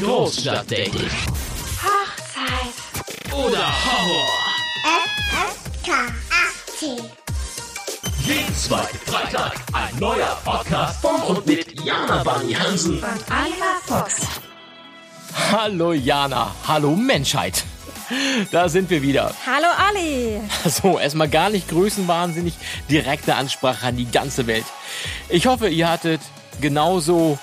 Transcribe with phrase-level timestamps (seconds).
[0.00, 1.10] Großstadtdating.
[1.82, 2.74] Hochzeit.
[3.32, 4.28] Oder Horror.
[5.04, 5.90] FSK
[6.66, 6.88] 18.
[8.24, 12.94] Jeden zweiten Freitag ein neuer Podcast von und mit Jana Bani Hansen.
[12.94, 14.22] Und Oliver Fuchs.
[15.52, 17.64] Hallo Jana, hallo Menschheit.
[18.50, 19.34] Da sind wir wieder.
[19.46, 20.40] Hallo Ali.
[20.66, 22.54] So, erstmal gar nicht größenwahnsinnig,
[22.88, 24.64] direkte Ansprache an die ganze Welt.
[25.28, 26.22] Ich hoffe, ihr hattet
[26.60, 27.38] genauso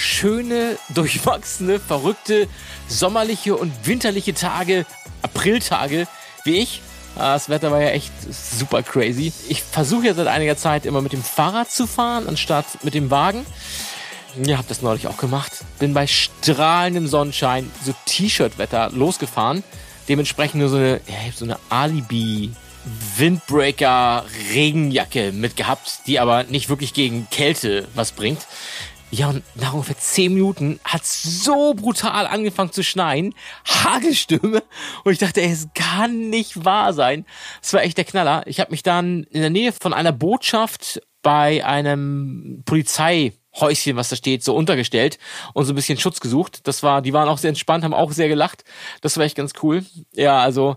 [0.00, 2.48] schöne, durchwachsene, verrückte,
[2.88, 4.86] sommerliche und winterliche Tage,
[5.22, 6.06] Apriltage
[6.44, 6.80] wie ich.
[7.16, 9.32] Ah, Das Wetter war ja echt super crazy.
[9.48, 13.10] Ich versuche ja seit einiger Zeit immer mit dem Fahrrad zu fahren, anstatt mit dem
[13.10, 13.44] Wagen.
[14.42, 15.52] Ja, hab das neulich auch gemacht.
[15.78, 19.62] Bin bei strahlendem Sonnenschein, so T-Shirt-Wetter losgefahren.
[20.08, 22.52] Dementsprechend nur so eine, ja, so eine Alibi
[23.16, 28.46] Windbreaker Regenjacke mitgehabt, die aber nicht wirklich gegen Kälte was bringt.
[29.12, 33.34] Ja, und nach ungefähr zehn Minuten hat's so brutal angefangen zu schneien.
[33.66, 34.62] Hagelstürme.
[35.02, 37.26] Und ich dachte, es kann nicht wahr sein.
[37.60, 38.46] Das war echt der Knaller.
[38.46, 44.16] Ich habe mich dann in der Nähe von einer Botschaft bei einem Polizeihäuschen, was da
[44.16, 45.18] steht, so untergestellt
[45.54, 46.68] und so ein bisschen Schutz gesucht.
[46.68, 48.62] Das war, die waren auch sehr entspannt, haben auch sehr gelacht.
[49.00, 49.84] Das war echt ganz cool.
[50.14, 50.76] Ja, also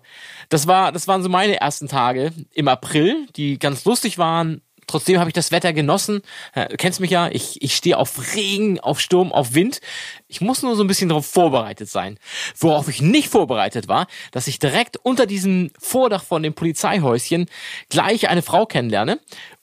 [0.49, 4.61] das war, das waren so meine ersten Tage im April, die ganz lustig waren.
[4.93, 6.21] Trotzdem habe ich das Wetter genossen.
[6.53, 9.81] Du kennst mich ja, ich, ich stehe auf Regen, auf Sturm, auf Wind.
[10.27, 12.19] Ich muss nur so ein bisschen darauf vorbereitet sein.
[12.59, 17.47] Worauf ich nicht vorbereitet war, dass ich direkt unter diesem Vordach von dem Polizeihäuschen
[17.89, 19.19] gleich eine Frau kennenlerne.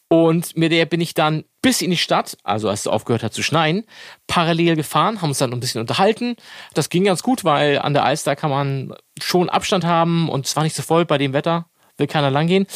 [0.09, 3.33] Und mit der bin ich dann bis in die Stadt, also als es aufgehört hat
[3.33, 3.85] zu schneien,
[4.27, 6.35] parallel gefahren, haben uns dann ein bisschen unterhalten.
[6.75, 10.57] Das ging ganz gut, weil an der Alster kann man schon Abstand haben und es
[10.57, 11.67] war nicht so voll bei dem Wetter,
[11.99, 12.67] will keiner langgehen.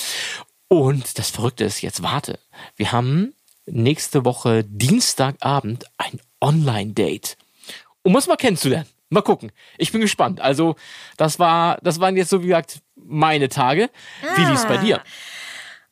[0.74, 2.40] Und das Verrückte ist, jetzt warte.
[2.74, 3.32] Wir haben
[3.64, 7.36] nächste Woche Dienstagabend ein Online-Date.
[8.02, 8.88] Um uns mal kennenzulernen.
[9.08, 9.52] Mal gucken.
[9.78, 10.40] Ich bin gespannt.
[10.40, 10.74] Also,
[11.16, 13.88] das war, das waren jetzt so wie gesagt meine Tage.
[14.34, 15.00] Wie lief's bei dir?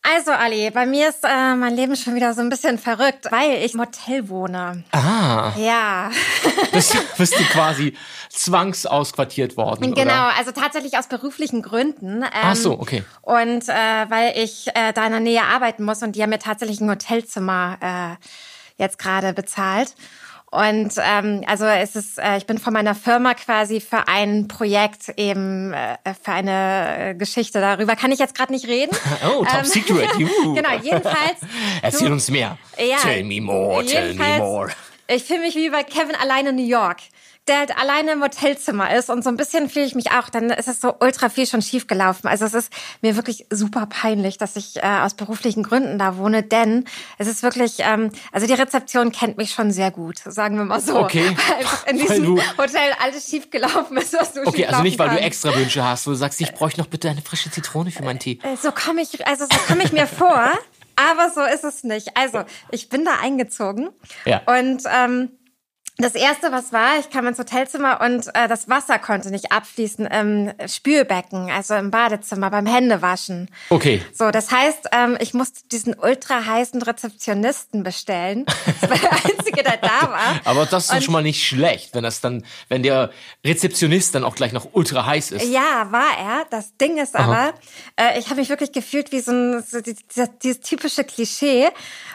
[0.03, 3.63] Also Ali, bei mir ist äh, mein Leben schon wieder so ein bisschen verrückt, weil
[3.65, 4.83] ich im Hotel wohne.
[4.91, 6.11] Ah, Ja,
[6.73, 7.97] bist, bist du quasi
[8.29, 10.03] zwangsausquartiert worden, genau.
[10.03, 10.37] oder?
[10.37, 12.23] Also tatsächlich aus beruflichen Gründen.
[12.23, 13.05] Ähm, Ach so, okay.
[13.21, 13.75] Und äh,
[14.09, 16.91] weil ich äh, da in der Nähe arbeiten muss und die haben mir tatsächlich ein
[16.91, 18.27] Hotelzimmer äh,
[18.83, 19.95] jetzt gerade bezahlt.
[20.53, 25.09] Und ähm, also es ist, äh, ich bin von meiner Firma quasi für ein Projekt
[25.17, 27.97] eben äh, für eine äh, Geschichte darüber.
[27.97, 28.95] Kann ich jetzt gerade nicht reden.
[29.27, 30.11] Oh, top Ähm, secret.
[30.19, 30.53] Juhu.
[30.55, 31.39] genau, jedenfalls.
[31.81, 32.59] Erzähl du- uns mehr.
[32.79, 34.69] Ja, Tell me more, tell me more.
[35.09, 36.99] Ich fühle mich wie bei Kevin alleine in New York,
[37.49, 40.29] der halt alleine im Hotelzimmer ist und so ein bisschen fühle ich mich auch.
[40.29, 42.29] Dann ist es so ultra viel schon schief gelaufen.
[42.29, 46.45] Also es ist mir wirklich super peinlich, dass ich äh, aus beruflichen Gründen da wohne,
[46.45, 46.85] denn
[47.19, 50.81] es ist wirklich, ähm, also die Rezeption kennt mich schon sehr gut, sagen wir mal
[50.81, 50.97] so.
[51.01, 51.37] Okay.
[51.85, 54.99] Weil in Weil diesem du- Hotel alles schief gelaufen ist, was du Okay, also nicht,
[55.01, 55.25] weil du kann.
[55.25, 58.21] extra Wünsche hast, wo du sagst, ich bräuchte noch bitte eine frische Zitrone für meinen
[58.21, 58.39] Tee.
[58.45, 60.49] Äh, So komme ich, also so komme ich mir vor,
[60.97, 62.17] aber so ist es nicht.
[62.17, 63.89] Also ich bin da eingezogen
[64.25, 64.43] Ja.
[64.47, 65.31] und ähm,
[65.99, 70.07] das erste, was war, ich kam ins Hotelzimmer und äh, das Wasser konnte nicht abfließen
[70.07, 73.51] im Spülbecken, also im Badezimmer beim Händewaschen.
[73.69, 74.03] Okay.
[74.15, 78.47] So, das heißt, ähm, ich musste diesen ultra heißen Rezeptionisten bestellen.
[78.81, 80.41] Das war der einzige, der da war.
[80.45, 83.11] Aber das ist Und- schon mal nicht schlecht, wenn das dann, wenn der
[83.45, 85.45] Rezeptionist dann auch gleich noch ultra heiß ist.
[85.47, 86.47] Ja, war er.
[86.51, 87.53] Das Ding ist aber,
[87.97, 91.69] äh, ich habe mich wirklich gefühlt wie so ein so die- dieses, dieses typische Klischee.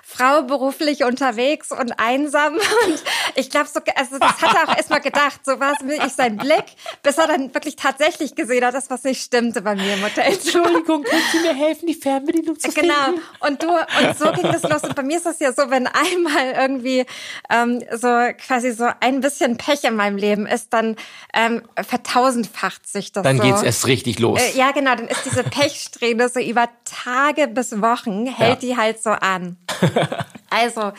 [0.09, 2.53] Frau beruflich unterwegs und einsam.
[2.87, 3.03] Und
[3.35, 5.41] ich glaube, so, also das hat er auch erstmal gedacht.
[5.45, 6.65] So war es wirklich sein Blick,
[7.03, 10.33] bis er dann wirklich tatsächlich gesehen hat, dass was nicht stimmte bei mir im Hotel.
[10.33, 12.93] Entschuldigung, können Sie mir helfen, die Fernbedienung zu Genau.
[13.05, 13.21] finden?
[13.39, 14.83] Und du, und so ging das los.
[14.83, 17.05] Und bei mir ist das ja so, wenn einmal irgendwie
[17.49, 18.07] ähm, so
[18.45, 20.95] quasi so ein bisschen Pech in meinem Leben ist, dann
[21.33, 23.43] ähm, vertausendfacht sich das Dann so.
[23.43, 24.39] geht's erst richtig los.
[24.41, 28.55] Äh, ja, genau, dann ist diese Pechsträhne so über Tage bis Wochen, hält Ja.
[28.55, 29.57] die halt so an.
[30.49, 30.93] also,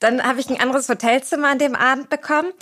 [0.00, 2.52] dann habe ich ein anderes Hotelzimmer an dem Abend bekommen.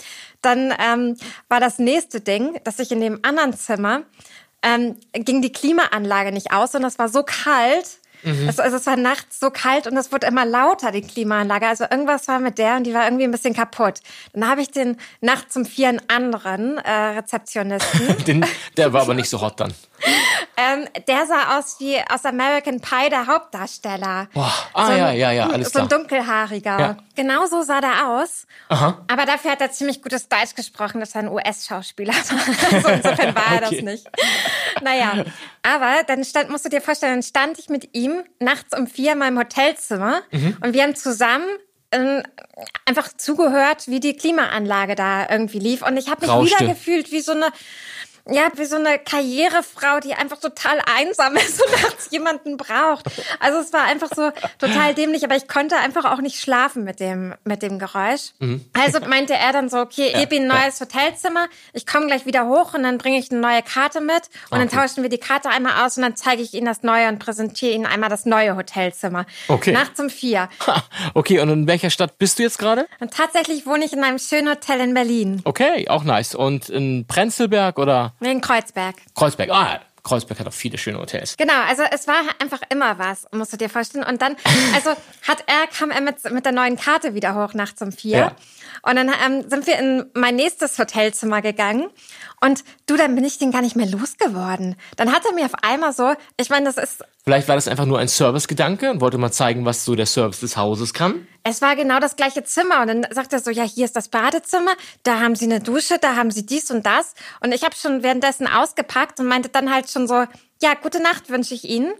[0.41, 1.17] Dann ähm,
[1.49, 4.03] war das nächste Ding, dass ich in dem anderen Zimmer
[4.63, 8.00] ähm, ging die Klimaanlage nicht aus und es war so kalt.
[8.23, 11.67] Es, also es war nachts so kalt und es wurde immer lauter, die Klimaanlage.
[11.67, 13.99] Also irgendwas war mit der und die war irgendwie ein bisschen kaputt.
[14.33, 18.23] Dann habe ich den nachts um vier einen anderen äh, Rezeptionisten.
[18.25, 18.45] Den,
[18.77, 19.73] der war aber nicht so hot dann.
[20.57, 24.27] Ähm, der sah aus wie aus American Pie, der Hauptdarsteller.
[24.33, 24.53] Boah.
[24.73, 25.99] Ah, ja, ja, ja, alles So ein klar.
[25.99, 26.79] dunkelhaariger.
[26.79, 26.97] Ja.
[27.15, 28.45] Genau so sah der aus.
[28.69, 29.03] Aha.
[29.07, 32.71] Aber dafür hat er ziemlich gutes Deutsch gesprochen, dass er ein US-Schauspieler war.
[32.73, 33.75] also insofern war er Okay.
[33.75, 34.07] das nicht.
[34.81, 35.23] Naja,
[35.63, 39.13] aber dann stand, musst du dir vorstellen, dann stand ich mit ihm nachts um vier
[39.13, 40.57] in meinem Hotelzimmer Mhm.
[40.63, 41.45] und wir haben zusammen
[41.93, 42.23] ähm,
[42.85, 45.81] einfach zugehört, wie die Klimaanlage da irgendwie lief.
[45.85, 46.59] Und ich habe mich Rauschte.
[46.59, 47.47] wieder gefühlt wie so eine
[48.29, 53.05] ja, wie so eine Karrierefrau, die einfach total einsam ist und nachts jemanden braucht.
[53.39, 56.99] Also es war einfach so total dämlich, aber ich konnte einfach auch nicht schlafen mit
[56.99, 58.31] dem, mit dem Geräusch.
[58.73, 62.47] Also meinte er dann so, okay, ich bin ein neues Hotelzimmer, ich komme gleich wieder
[62.47, 64.75] hoch und dann bringe ich eine neue Karte mit und dann Okay.
[64.87, 67.73] tauschen wir die Karte einmal aus und dann zeige ich Ihnen das Neue und präsentiere
[67.73, 69.25] Ihnen einmal das neue Hotelzimmer.
[69.47, 69.71] Okay.
[69.71, 70.49] Nachts um vier.
[70.67, 70.83] Ha,
[71.13, 72.87] okay, und in welcher Stadt bist du jetzt gerade?
[72.99, 75.41] Und tatsächlich wohne ich in einem schönen Hotel in Berlin.
[75.43, 76.35] Okay, auch nice.
[76.35, 78.95] Und in Prenzlberg oder In Kreuzberg.
[79.15, 79.49] Kreuzberg?
[79.51, 81.37] Ah, Kreuzberg hat auch viele schöne Hotels.
[81.37, 84.03] Genau, also es war einfach immer was, musst du dir vorstellen.
[84.03, 84.35] Und dann,
[84.73, 84.89] also
[85.27, 88.17] hat er, kam er mit, mit der neuen Karte wieder hoch nachts um vier.
[88.17, 88.35] Ja.
[88.83, 91.89] Und dann ähm, sind wir in mein nächstes Hotelzimmer gegangen.
[92.43, 94.75] Und du, dann bin ich den gar nicht mehr losgeworden.
[94.95, 97.85] Dann hat er mir auf einmal so, ich meine, das ist, Vielleicht war das einfach
[97.85, 101.27] nur ein Servicegedanke und wollte mal zeigen, was so der Service des Hauses kann.
[101.43, 102.81] Es war genau das gleiche Zimmer.
[102.81, 104.71] Und dann sagt er so, ja, hier ist das Badezimmer,
[105.03, 107.13] da haben sie eine Dusche, da haben sie dies und das.
[107.39, 110.25] Und ich habe schon währenddessen ausgepackt und meinte dann halt schon so,
[110.61, 111.93] ja, gute Nacht wünsche ich Ihnen.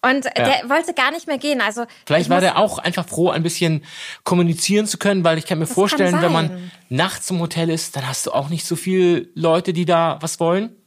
[0.00, 1.60] Und der wollte gar nicht mehr gehen.
[1.60, 3.84] Also Vielleicht ich war der auch einfach froh, ein bisschen
[4.22, 7.96] kommunizieren zu können, weil ich kann mir vorstellen, kann wenn man nachts im Hotel ist,
[7.96, 10.77] dann hast du auch nicht so viele Leute, die da was wollen.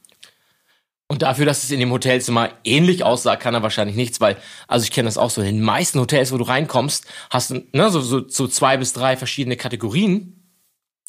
[1.11, 4.37] Und dafür, dass es in dem Hotelzimmer ähnlich aussah, kann er wahrscheinlich nichts, weil,
[4.69, 7.65] also ich kenne das auch so, in den meisten Hotels, wo du reinkommst, hast du
[7.73, 10.41] ne, so, so, so zwei bis drei verschiedene Kategorien.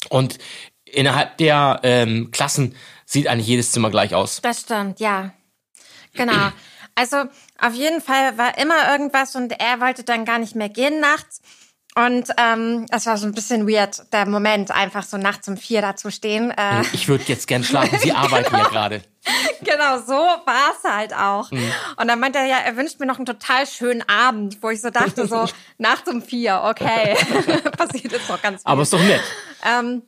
[0.09, 0.39] Und
[0.83, 4.41] innerhalb der ähm, Klassen sieht eigentlich jedes Zimmer gleich aus.
[4.41, 5.33] Das stimmt, ja.
[6.13, 6.33] Genau.
[6.95, 7.17] Also
[7.59, 11.41] auf jeden Fall war immer irgendwas und er wollte dann gar nicht mehr gehen nachts.
[11.95, 15.81] Und ähm, es war so ein bisschen weird, der Moment, einfach so nachts um vier
[15.81, 16.51] da zu stehen.
[16.51, 19.01] Äh, Ich würde jetzt gern schlafen, Sie arbeiten ja gerade.
[19.71, 21.51] genau, so war es halt auch.
[21.51, 21.71] Mhm.
[21.97, 24.81] Und dann meinte er ja, er wünscht mir noch einen total schönen Abend, wo ich
[24.81, 25.45] so dachte, so
[25.77, 27.15] nachts um vier, okay.
[27.77, 28.71] Passiert jetzt noch ganz viel.
[28.71, 29.21] Aber ist doch nett.
[29.65, 30.03] Ähm,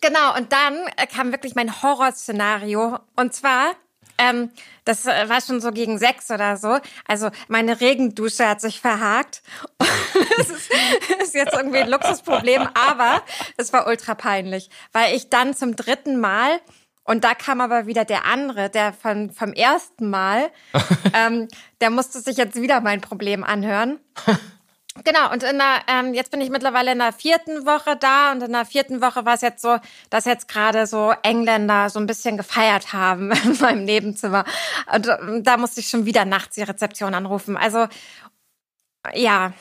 [0.00, 0.76] genau, und dann
[1.12, 2.98] kam wirklich mein Horrorszenario.
[3.16, 3.74] Und zwar,
[4.18, 4.50] ähm,
[4.84, 6.78] das war schon so gegen sechs oder so.
[7.06, 9.42] Also meine Regendusche hat sich verhakt.
[10.36, 10.70] das ist,
[11.22, 13.22] ist jetzt irgendwie ein Luxusproblem, aber
[13.56, 16.60] es war ultra peinlich, weil ich dann zum dritten Mal
[17.08, 20.50] und da kam aber wieder der andere, der von, vom ersten Mal,
[21.14, 21.48] ähm,
[21.80, 23.98] der musste sich jetzt wieder mein Problem anhören.
[25.04, 28.42] Genau, und in der, ähm, jetzt bin ich mittlerweile in der vierten Woche da und
[28.42, 29.76] in der vierten Woche war es jetzt so,
[30.10, 34.44] dass jetzt gerade so Engländer so ein bisschen gefeiert haben in meinem Nebenzimmer.
[34.92, 37.56] Und ähm, da musste ich schon wieder nachts die Rezeption anrufen.
[37.56, 37.86] Also,
[39.14, 39.52] ja,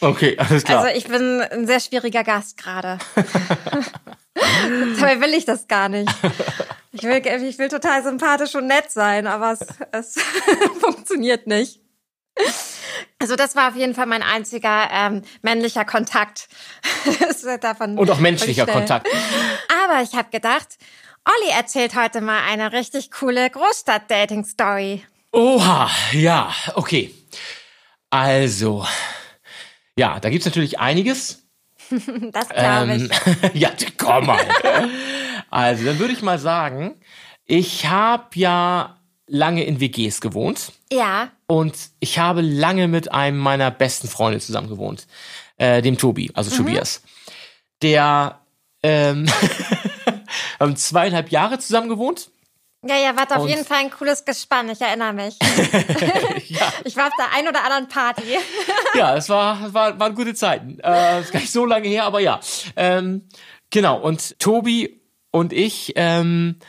[0.00, 0.84] Okay, alles klar.
[0.84, 2.98] also ich bin ein sehr schwieriger Gast gerade.
[4.64, 6.10] Dabei will ich das gar nicht.
[6.94, 10.14] Ich will, ich will total sympathisch und nett sein, aber es, es
[10.80, 11.80] funktioniert nicht.
[13.18, 16.48] Also das war auf jeden Fall mein einziger ähm, männlicher Kontakt.
[17.60, 18.66] Davon Und auch menschlicher.
[18.66, 19.08] Kontakt.
[19.84, 20.78] Aber ich habe gedacht,
[21.24, 25.04] Olli erzählt heute mal eine richtig coole Großstadt-Dating-Story.
[25.32, 27.12] Oha, ja, okay.
[28.10, 28.86] Also,
[29.98, 31.40] ja, da gibt's natürlich einiges.
[32.32, 33.02] Das glaube ich.
[33.42, 34.40] Ähm, ja, komm mal.
[35.54, 36.96] Also, dann würde ich mal sagen,
[37.44, 38.96] ich habe ja
[39.28, 44.68] lange in WGs gewohnt Ja, und ich habe lange mit einem meiner besten Freunde zusammen
[44.68, 45.06] gewohnt,
[45.56, 47.02] äh, dem Tobi, also Tobias.
[47.82, 48.40] Der
[48.82, 49.26] ähm,
[50.58, 52.30] haben zweieinhalb Jahre zusammen gewohnt.
[52.84, 55.38] ja, ja, warte, auf jeden Fall ein cooles Gespann, ich erinnere mich.
[56.48, 58.24] Ja, Ich war auf der ein oder anderen Party.
[58.94, 60.80] ja, es war, war, waren gute Zeiten.
[60.80, 62.40] Äh, ist gar nicht so lange her, aber ja.
[62.74, 63.28] Ähm,
[63.70, 65.00] genau, und Tobi
[65.34, 66.60] und ich ähm,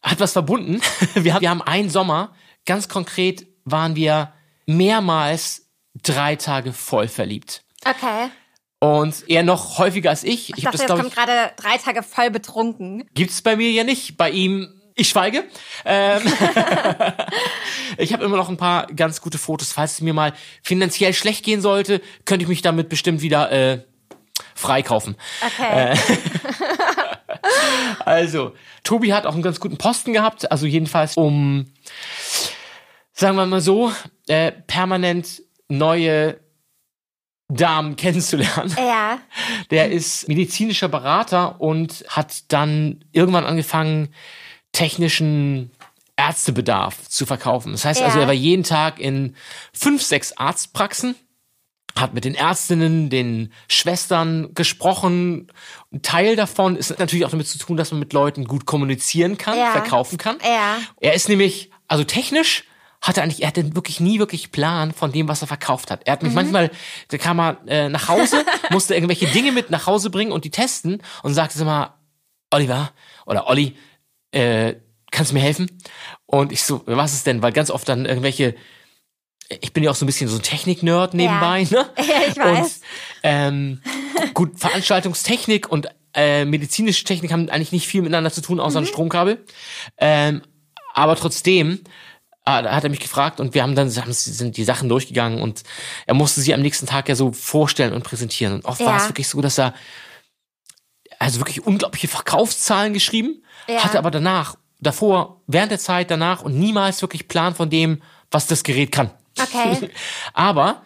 [0.00, 0.80] hat was verbunden.
[1.14, 2.32] Wir haben, wir haben einen Sommer,
[2.64, 4.32] ganz konkret waren wir
[4.66, 5.68] mehrmals
[6.04, 7.64] drei Tage voll verliebt.
[7.84, 8.30] Okay.
[8.78, 10.50] Und er noch häufiger als ich.
[10.50, 13.08] Ich Ich dachte, das, jetzt kommt gerade drei Tage voll betrunken.
[13.14, 14.16] gibt's bei mir ja nicht.
[14.16, 15.42] Bei ihm, ich schweige.
[15.84, 16.22] Ähm,
[17.98, 19.72] ich habe immer noch ein paar ganz gute Fotos.
[19.72, 20.32] Falls es mir mal
[20.62, 23.82] finanziell schlecht gehen sollte, könnte ich mich damit bestimmt wieder äh,
[24.54, 25.16] freikaufen.
[25.44, 25.94] Okay.
[28.04, 30.50] Also, Tobi hat auch einen ganz guten Posten gehabt.
[30.50, 31.66] Also jedenfalls um,
[33.12, 33.92] sagen wir mal so,
[34.28, 36.38] äh, permanent neue
[37.48, 38.74] Damen kennenzulernen.
[38.78, 39.18] ja.
[39.70, 44.08] Der ist medizinischer Berater und hat dann irgendwann angefangen,
[44.72, 45.70] technischen
[46.16, 47.72] Ärztebedarf zu verkaufen.
[47.72, 48.06] Das heißt Ja.
[48.06, 49.36] also, er war jeden Tag in
[49.72, 51.14] fünf, sechs Arztpraxen,
[51.98, 55.48] hat mit den Ärztinnen, den Schwestern gesprochen.
[55.92, 59.38] Ein Teil davon ist natürlich auch damit zu tun, dass man mit Leuten gut kommunizieren
[59.38, 59.72] kann, Ja.
[59.72, 60.36] verkaufen kann.
[60.44, 60.78] Ja.
[61.00, 62.64] Er ist nämlich, also technisch
[63.02, 66.06] hatte eigentlich, er hatte wirklich nie wirklich Plan von dem, was er verkauft hat.
[66.06, 66.70] Er hat mich manchmal,
[67.08, 70.50] da kam er äh, nach Hause, musste irgendwelche Dinge mit nach Hause bringen und die
[70.50, 71.94] testen und sagte immer,
[72.50, 72.92] Oliver
[73.26, 73.76] oder Olli,
[74.32, 74.74] äh,
[75.10, 75.70] kannst du mir helfen?
[76.26, 77.42] Und ich so, was ist denn?
[77.42, 78.54] Weil ganz oft dann irgendwelche,
[79.48, 81.86] ich bin ja auch so ein bisschen so ein Technik-Nerd nebenbei, ne?
[81.98, 82.60] Ja, ich weiß.
[82.76, 82.80] Und
[83.22, 83.82] ähm,
[84.34, 88.60] gut, Veranstaltungstechnik und äh, medizinische Technik haben eigentlich nicht viel miteinander zu tun, Mhm.
[88.62, 89.44] außer ein Stromkabel.
[89.98, 90.42] Ähm,
[90.94, 91.80] aber trotzdem
[92.46, 95.62] äh, hat er mich gefragt und wir haben dann haben, sind die Sachen durchgegangen und
[96.06, 98.54] er musste sie am nächsten Tag ja so vorstellen und präsentieren.
[98.54, 98.96] Und oft war Ja.
[98.96, 99.74] es wirklich so, dass er
[101.18, 103.84] also wirklich unglaubliche Verkaufszahlen geschrieben, Ja.
[103.84, 108.46] hatte aber danach, davor, während der Zeit danach und niemals wirklich Plan von dem, was
[108.46, 109.10] das Gerät kann.
[109.40, 109.90] Okay.
[110.32, 110.82] aber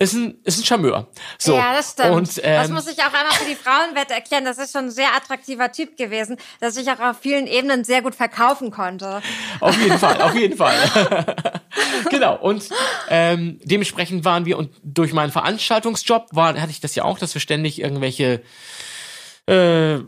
[0.00, 1.08] ist ein, ist ein Charmeur.
[1.36, 1.54] So.
[1.54, 2.10] Ja, das stimmt.
[2.12, 4.46] Und, das ähm, muss ich auch einmal für die Frauenwette erklären.
[4.46, 8.00] Das ist schon ein sehr attraktiver Typ gewesen, dass ich auch auf vielen Ebenen sehr
[8.00, 9.20] gut verkaufen konnte.
[9.60, 10.74] Auf jeden Fall, auf jeden Fall.
[12.10, 12.38] genau.
[12.38, 12.70] Und
[13.10, 17.34] ähm, dementsprechend waren wir und durch meinen Veranstaltungsjob war, hatte ich das ja auch, dass
[17.34, 18.40] wir ständig irgendwelche
[19.44, 19.98] äh,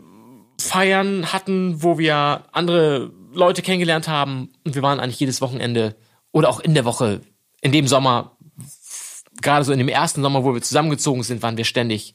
[0.59, 5.95] Feiern hatten, wo wir andere Leute kennengelernt haben und wir waren eigentlich jedes Wochenende
[6.31, 7.21] oder auch in der Woche,
[7.63, 8.37] in dem Sommer,
[9.41, 12.13] gerade so in dem ersten Sommer, wo wir zusammengezogen sind, waren wir ständig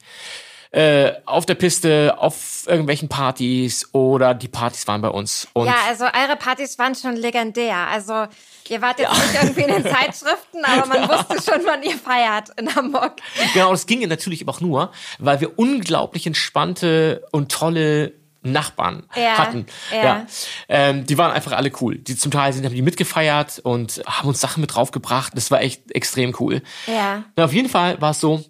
[0.71, 5.47] äh, auf der Piste, auf irgendwelchen Partys oder die Partys waren bei uns.
[5.53, 7.87] Und Ja, also eure Partys waren schon legendär.
[7.87, 8.27] Also
[8.69, 12.49] ihr wart jetzt nicht irgendwie in den Zeitschriften, aber man wusste schon, wann ihr feiert
[12.57, 13.13] in Hamburg.
[13.55, 19.37] Genau, das ginge natürlich aber auch nur, weil wir unglaublich entspannte und tolle Nachbarn Ja,
[19.37, 19.65] hatten.
[19.93, 20.25] ja.
[20.69, 21.97] Ähm, die waren einfach alle cool.
[21.97, 25.33] Die zum Teil sind haben die mitgefeiert und haben uns Sachen mit draufgebracht.
[25.35, 26.61] Das war echt extrem cool.
[26.87, 27.23] Ja.
[27.35, 28.43] Na, auf jeden Fall war es so,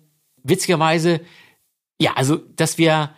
[0.44, 1.22] witzigerweise,
[2.02, 3.12] ja, also, dass wir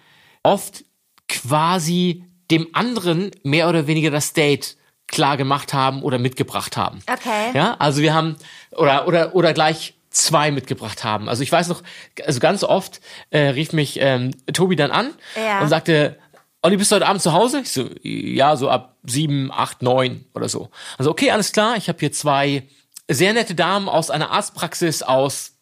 [0.43, 0.83] oft
[1.27, 6.99] quasi dem anderen mehr oder weniger das Date klar gemacht haben oder mitgebracht haben.
[7.11, 7.51] Okay.
[7.53, 8.35] Ja, also wir haben
[8.71, 11.29] oder oder oder gleich zwei mitgebracht haben.
[11.29, 11.81] Also ich weiß noch,
[12.25, 12.99] also ganz oft
[13.29, 15.61] äh, rief mich ähm, Tobi dann an Ja.
[15.61, 16.17] und sagte,
[16.63, 17.61] Olli, bist du heute Abend zu Hause?
[17.61, 20.69] Ich so, ja, so ab sieben, acht, neun oder so.
[20.97, 21.75] Also okay, alles klar.
[21.77, 22.67] Ich habe hier zwei
[23.09, 25.53] sehr nette Damen aus einer Arztpraxis aus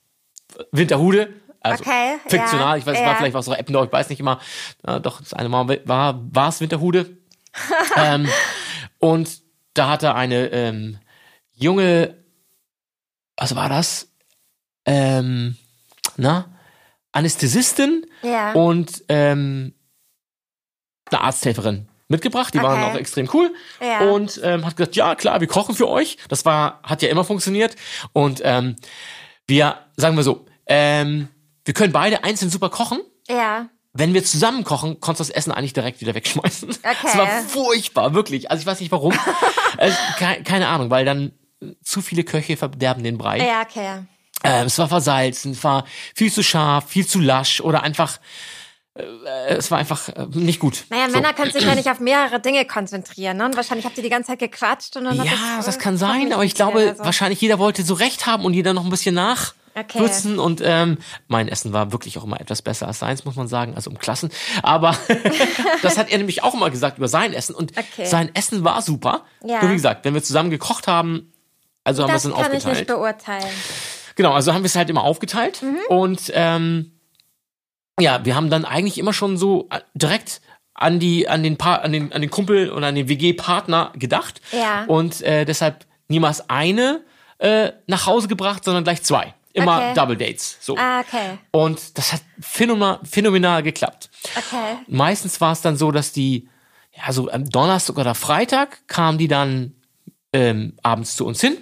[0.72, 1.34] Winterhude.
[1.62, 2.60] Also Okay, fiktional.
[2.60, 3.08] ja, ich weiß, es ja.
[3.08, 4.40] war vielleicht auch so Eppendorf, ich weiß nicht immer.
[4.86, 7.18] Ja, doch, das eine Mal war war es Winterhude.
[7.98, 8.28] ähm,
[9.00, 9.42] und
[9.74, 11.00] da hatte eine ähm,
[11.54, 12.16] junge,
[13.38, 14.10] was war das?
[14.86, 15.58] Ähm,
[16.18, 16.46] na,
[17.14, 18.52] Anästhesistin Ja.
[18.54, 19.74] und ähm,
[21.12, 22.54] eine Arzthelferin mitgebracht.
[22.54, 22.92] Die waren Okay.
[22.92, 23.54] auch extrem cool.
[23.82, 24.10] Ja.
[24.10, 26.18] Und ähm, hat gesagt, ja klar, wir kochen für euch.
[26.28, 27.76] Das war, hat ja immer funktioniert.
[28.14, 28.76] Und ähm,
[29.48, 31.28] wir, sagen wir so, ähm,
[31.66, 33.00] wir können beide einzeln super kochen.
[33.28, 33.70] Ja.
[33.94, 36.70] Wenn wir zusammen kochen, konntest du das Essen eigentlich direkt wieder wegschmeißen.
[36.84, 36.96] Okay.
[37.06, 38.50] Es war furchtbar, wirklich.
[38.50, 39.14] Also ich weiß nicht warum.
[39.78, 41.34] also, keine, keine Ahnung, weil dann
[41.84, 43.40] zu viele Köche verderben den Brei.
[43.40, 44.04] Ja, okay.
[44.44, 45.86] Ähm, es war versalzen, es war
[46.16, 48.20] viel zu scharf, viel zu lasch oder einfach, äh,
[49.48, 50.86] es war einfach äh, nicht gut.
[50.90, 51.16] Naja, So.
[51.16, 53.38] Männer können sich ja nicht auf mehrere Dinge konzentrieren.
[53.38, 53.46] Ne?
[53.46, 54.96] Und wahrscheinlich habt ihr die ganze Zeit gequatscht.
[54.98, 55.24] Und dann Ja,
[55.58, 57.04] das, das äh, kann sein, aber ich glaube, also.
[57.04, 59.54] wahrscheinlich jeder wollte so recht haben und jeder noch ein bisschen nach.
[59.76, 60.00] Okay.
[60.00, 63.48] Würzen und ähm, mein Essen war wirklich auch immer etwas besser als seins, muss man
[63.48, 64.30] sagen, also um Klassen.
[64.64, 64.98] Aber
[65.84, 68.06] das hat er nämlich auch immer gesagt über sein Essen und Okay.
[68.06, 69.24] sein Essen war super.
[69.44, 69.62] Ja.
[69.62, 71.32] Nur wie gesagt, wenn wir zusammen gekocht haben,
[71.84, 72.88] also haben wir es Das dann kann ich nicht aufgeteilt.
[72.88, 73.54] beurteilen.
[74.16, 75.78] Genau, also haben wir es halt immer aufgeteilt Mhm.
[75.88, 76.92] und ähm,
[78.00, 80.42] ja, wir haben dann eigentlich immer schon so äh, direkt
[80.74, 84.42] an die an den pa an den an den Kumpel und an den WG-Partner gedacht
[84.52, 84.86] Ja.
[84.86, 87.02] und äh, deshalb niemals eine
[87.40, 89.34] äh, nach Hause gebracht, sondern gleich zwei.
[89.54, 89.94] Immer Okay.
[89.96, 90.58] Double Dates.
[90.62, 90.78] So.
[90.78, 91.38] Ah, okay.
[91.52, 94.10] Und das hat phänomenal, phänomenal geklappt.
[94.38, 94.78] Okay.
[94.88, 96.48] Meistens war es dann so, dass die,
[96.96, 99.74] ja, so am Donnerstag oder Freitag kamen die dann
[100.34, 101.58] ähm, abends zu uns hin,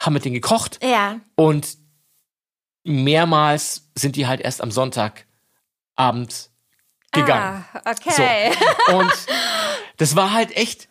[0.00, 1.20] haben mit denen gekocht Ja.
[1.34, 1.66] und
[2.84, 4.70] mehrmals sind die halt erst am
[6.02, 6.50] Sonntagabend
[7.12, 7.64] gegangen.
[7.74, 8.52] Ah, okay.
[8.88, 8.92] So.
[8.98, 9.12] Und
[9.98, 10.88] das war halt echt.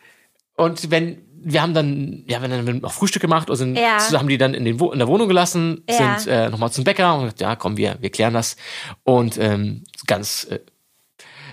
[0.55, 3.97] Und wenn, wir haben dann, ja, wenn dann noch Frühstück gemacht oder sind, Ja.
[4.13, 6.19] haben die dann in, den, in der Wohnung gelassen, Ja.
[6.19, 8.55] sind äh, nochmal zum Bäcker und gesagt, ja, komm, wir, wir klären das.
[9.03, 10.59] Und ähm, ganz äh,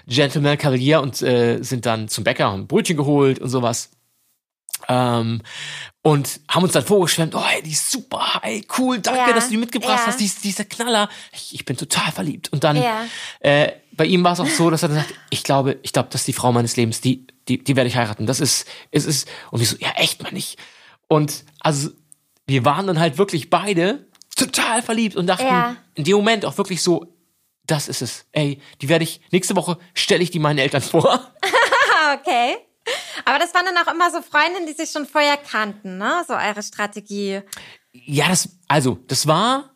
[0.07, 3.91] Gentleman Kavalier und äh, sind dann zum Bäcker, haben Brötchen geholt und sowas.
[4.89, 5.43] Ähm,
[6.03, 9.45] und haben uns dann vorgeschwemmt, oh, ey, die ist super, ey, cool, danke, Ja, dass
[9.47, 10.07] du die mitgebracht ja.
[10.07, 11.09] hast, die dieser Knaller.
[11.33, 12.53] Ich, ich bin total verliebt.
[12.53, 13.05] Und dann, Ja.
[13.41, 16.09] äh, bei ihm war es auch so, dass er dann sagt, ich glaube, ich glaube,
[16.11, 18.27] das ist die Frau meines Lebens, die, die, die werde ich heiraten.
[18.27, 20.59] Das ist, es ist, und wir so, ja, echt, man nicht.
[21.09, 21.91] Und also,
[22.47, 24.07] wir waren dann halt wirklich beide
[24.37, 27.13] total verliebt und dachten in dem Moment auch wirklich so,
[27.67, 28.25] das ist es.
[28.33, 31.21] Ey, die werde ich, nächste Woche stelle ich die meinen Eltern vor.
[32.21, 32.57] Okay.
[33.25, 36.25] Aber das waren dann auch immer so Freundinnen, die sich schon vorher kannten, ne?
[36.27, 37.43] So eure Strategie.
[37.93, 39.71] Ja, das, also, das war,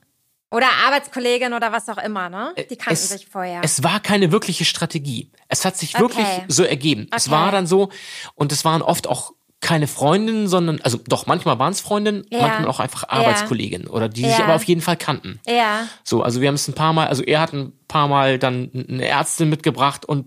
[0.50, 2.54] Oder Arbeitskollegin oder was auch immer, ne?
[2.70, 3.60] Die kannten es, sich vorher.
[3.64, 5.30] es war keine wirkliche Strategie.
[5.48, 6.44] Es hat sich wirklich Okay.
[6.48, 7.08] so ergeben.
[7.14, 7.36] Es Okay.
[7.36, 7.88] war dann so,
[8.34, 12.40] und es waren oft auch keine Freundinnen, sondern, also doch, manchmal waren es Freundinnen, Ja.
[12.42, 14.44] manchmal auch einfach Arbeitskolleginnen oder die sich Ja.
[14.44, 15.40] aber auf jeden Fall kannten.
[15.46, 15.86] ja.
[16.04, 18.70] So, also wir haben es ein paar Mal, also er hat ein paar Mal dann
[18.88, 20.26] eine Ärztin mitgebracht und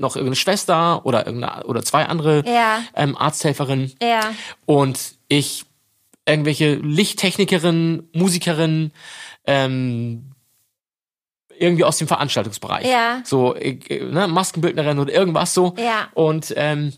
[0.00, 2.78] noch irgendeine Schwester oder irgendeine, oder zwei andere Ja.
[2.94, 3.92] ähm, Arzthelferinnen.
[4.00, 4.20] Ja.
[4.66, 5.64] Und ich
[6.24, 8.92] irgendwelche Lichttechnikerinnen, Musikerinnen,
[9.46, 10.30] ähm,
[11.58, 12.86] irgendwie aus dem Veranstaltungsbereich.
[12.86, 13.20] Ja.
[13.24, 15.74] So, äh, ne, Maskenbildnerin oder irgendwas so.
[15.78, 16.08] Ja.
[16.14, 16.92] Und ähm,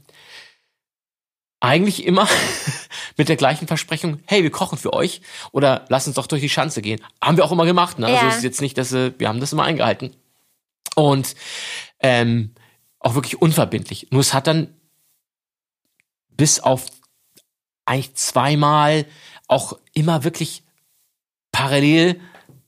[1.61, 2.29] eigentlich immer
[3.17, 5.21] mit der gleichen Versprechung, hey, wir kochen für euch
[5.53, 7.01] oder lass uns doch durch die Schanze gehen.
[7.21, 8.07] Haben wir auch immer gemacht, ne?
[8.07, 8.29] Also Ja.
[8.29, 10.15] es ist jetzt nicht, dass äh, wir haben das immer eingehalten.
[10.95, 11.35] Und
[12.01, 12.55] ähm,
[13.01, 14.09] auch wirklich unverbindlich.
[14.11, 14.75] Nur es hat dann
[16.31, 16.87] bis auf
[17.85, 19.07] eigentlich zweimal
[19.49, 20.63] auch immer wirklich
[21.53, 22.21] parallel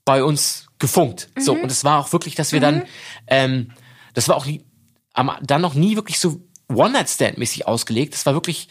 [0.04, 1.28] bei uns gefunkt.
[1.38, 2.84] So, und es war auch wirklich, dass wir dann,
[3.26, 3.72] ähm,
[4.14, 4.64] das war auch nie,
[5.12, 8.14] am, dann noch nie wirklich so One-Night-Stand-mäßig ausgelegt.
[8.14, 8.68] Das war wirklich,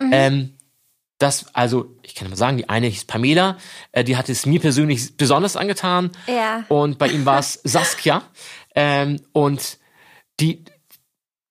[0.00, 0.56] ähm,
[1.18, 3.56] das, also, ich kann mal sagen, die eine hieß Pamela,
[3.92, 6.10] äh, die hat es mir persönlich besonders angetan.
[6.26, 6.64] Ja.
[6.68, 8.22] Und bei ihm war es Saskia.
[8.74, 9.78] Ähm, und
[10.40, 10.64] die,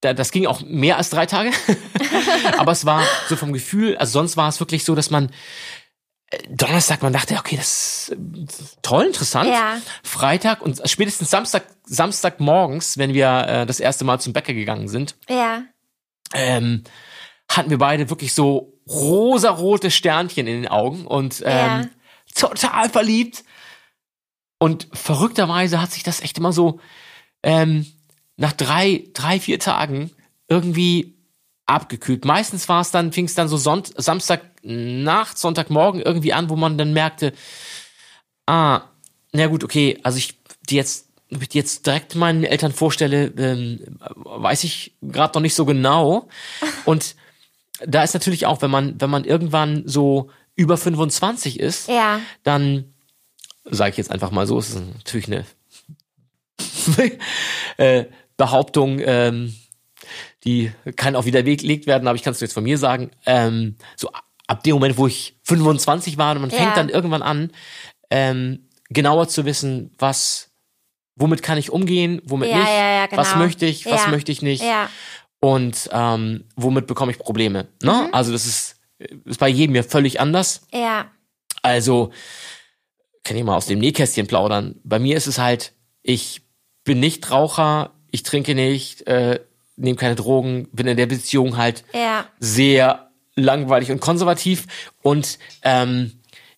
[0.02, 1.52] da, das ging auch mehr als drei Tage.
[2.58, 5.32] Aber es war so vom Gefühl, also sonst war es wirklich so, dass man
[6.30, 9.50] äh, Donnerstag, man dachte, okay, das ist toll, interessant.
[9.50, 9.82] Ja.
[10.04, 14.88] Freitag und spätestens Samstag, Samstag morgens, wenn wir äh, das erste Mal zum Bäcker gegangen
[14.88, 15.64] sind, Ja.
[16.34, 16.84] Ähm,
[17.50, 21.90] hatten wir beide wirklich so rosarote Sternchen in den Augen und ähm, Ja.
[22.36, 23.44] total verliebt.
[24.58, 26.80] Und verrückterweise hat sich das echt immer so
[27.44, 27.86] ähm,
[28.38, 30.12] nach drei, drei, vier Tagen
[30.48, 31.16] irgendwie
[31.66, 32.26] abgekühlt.
[32.26, 36.56] Meistens war es dann, fing es dann so Sonnt Samstag Nacht, Sonntagmorgen irgendwie an, wo
[36.56, 37.34] man dann merkte,
[38.48, 38.82] ah,
[39.32, 40.40] na gut, okay, also ich
[40.70, 45.42] die jetzt, ob ich die jetzt direkt meinen Eltern vorstelle, ähm, weiß ich gerade noch
[45.42, 46.28] nicht so genau.
[46.86, 47.16] Und
[47.86, 52.20] da ist natürlich auch, wenn man, wenn man irgendwann so über 25 ist, Ja.
[52.44, 52.94] dann
[53.66, 55.46] sage ich jetzt einfach mal so, es ist natürlich eine
[57.78, 58.06] äh,
[58.38, 59.56] Behauptung, ähm,
[60.44, 63.10] die kann auch widerlegt werden, aber ich kann es jetzt von mir sagen.
[63.26, 64.10] Ähm, so
[64.48, 66.58] ab dem Moment, wo ich 25 war und man Ja.
[66.58, 67.52] fängt dann irgendwann an,
[68.12, 70.52] ähm, genauer zu wissen, was,
[71.16, 73.22] womit kann ich umgehen, womit Ja, nicht, ja, genau.
[73.22, 74.90] was möchte ich, was möchte ich nicht Ja.
[75.40, 77.68] und ähm, womit bekomme ich Probleme.
[77.82, 77.92] Ne?
[78.08, 78.14] Mhm.
[78.14, 78.80] Also das ist,
[79.26, 80.62] ist bei jedem ja völlig anders.
[80.74, 81.12] Ja.
[81.62, 82.12] Also,
[83.24, 84.76] kann ich mal aus dem Nähkästchen plaudern.
[84.84, 85.74] Bei mir ist es halt,
[86.04, 86.42] ich
[86.84, 89.40] bin nicht Raucher, ich trinke nicht, äh,
[89.76, 92.26] nehme keine Drogen, bin in der Beziehung halt Ja.
[92.40, 94.66] sehr langweilig und konservativ
[95.02, 96.15] und ähm,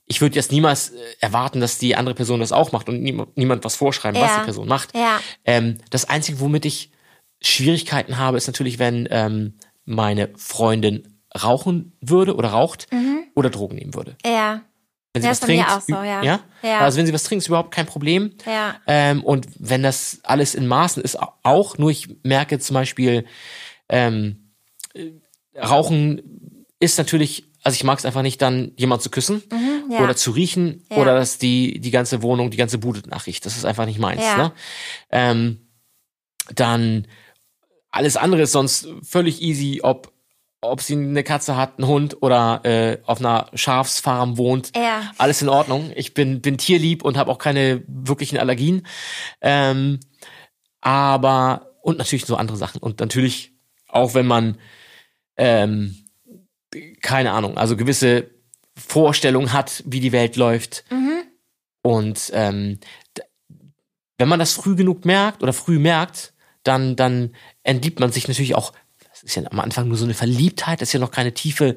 [0.08, 3.36] ich würde jetzt niemals äh, erwarten, dass die andere Person das auch macht und niemand,
[3.38, 4.40] niemand was vorschreiben, was Ja.
[4.40, 4.96] die Person macht.
[4.96, 5.20] Ja.
[5.46, 6.92] Ähm, das Einzige, womit ich
[7.42, 9.54] Schwierigkeiten habe, ist natürlich, wenn ähm,
[9.86, 12.88] meine Freundin rauchen würde oder raucht
[13.36, 14.16] oder Drogen nehmen würde.
[14.26, 14.62] Ja.
[15.14, 16.24] Wenn sie Ja, was trinkt, auch so, ja.
[16.24, 16.40] ja?
[16.64, 16.80] Ja.
[16.80, 18.34] Also wenn sie was trinkt, ist überhaupt kein Problem.
[18.46, 18.76] Ja.
[18.88, 21.78] Ähm, und wenn das alles in Maßen ist, au- auch.
[21.78, 23.26] Nur ich merke zum Beispiel,
[23.90, 24.52] ähm,
[24.94, 25.12] äh,
[25.60, 30.04] Rauchen ist natürlich, also ich mag es einfach nicht, dann jemand zu küssen Mhm, ja.
[30.04, 30.98] oder zu riechen Ja.
[30.98, 33.46] oder dass die die ganze Wohnung, die ganze Bude nachriecht.
[33.46, 34.24] Das ist einfach nicht meins.
[34.24, 34.38] Ja.
[34.38, 34.52] Ne?
[35.12, 35.68] Ähm,
[36.54, 37.08] dann
[37.90, 40.12] alles andere ist sonst völlig easy, ob
[40.60, 44.76] ob sie eine Katze hat, einen Hund oder äh, auf einer Schafsfarm wohnt.
[44.76, 45.12] Ja.
[45.18, 45.92] Alles in Ordnung.
[45.96, 48.86] Ich bin, bin tierlieb und habe auch keine wirklichen Allergien.
[49.40, 50.00] Ähm,
[50.82, 52.82] aber, und natürlich so andere Sachen.
[52.82, 53.54] Und natürlich,
[53.88, 54.58] auch wenn man,
[55.38, 55.96] ähm,
[57.02, 58.32] keine Ahnung, also gewisse
[58.78, 60.86] Vorstellungen hat, wie die Welt läuft.
[61.82, 62.80] Und ähm,
[64.18, 68.56] wenn man das früh genug merkt oder früh merkt, dann, dann entliebt man sich natürlich
[68.56, 68.74] auch,
[69.10, 71.76] das ist ja am Anfang nur so eine Verliebtheit, das ist ja noch keine tiefe,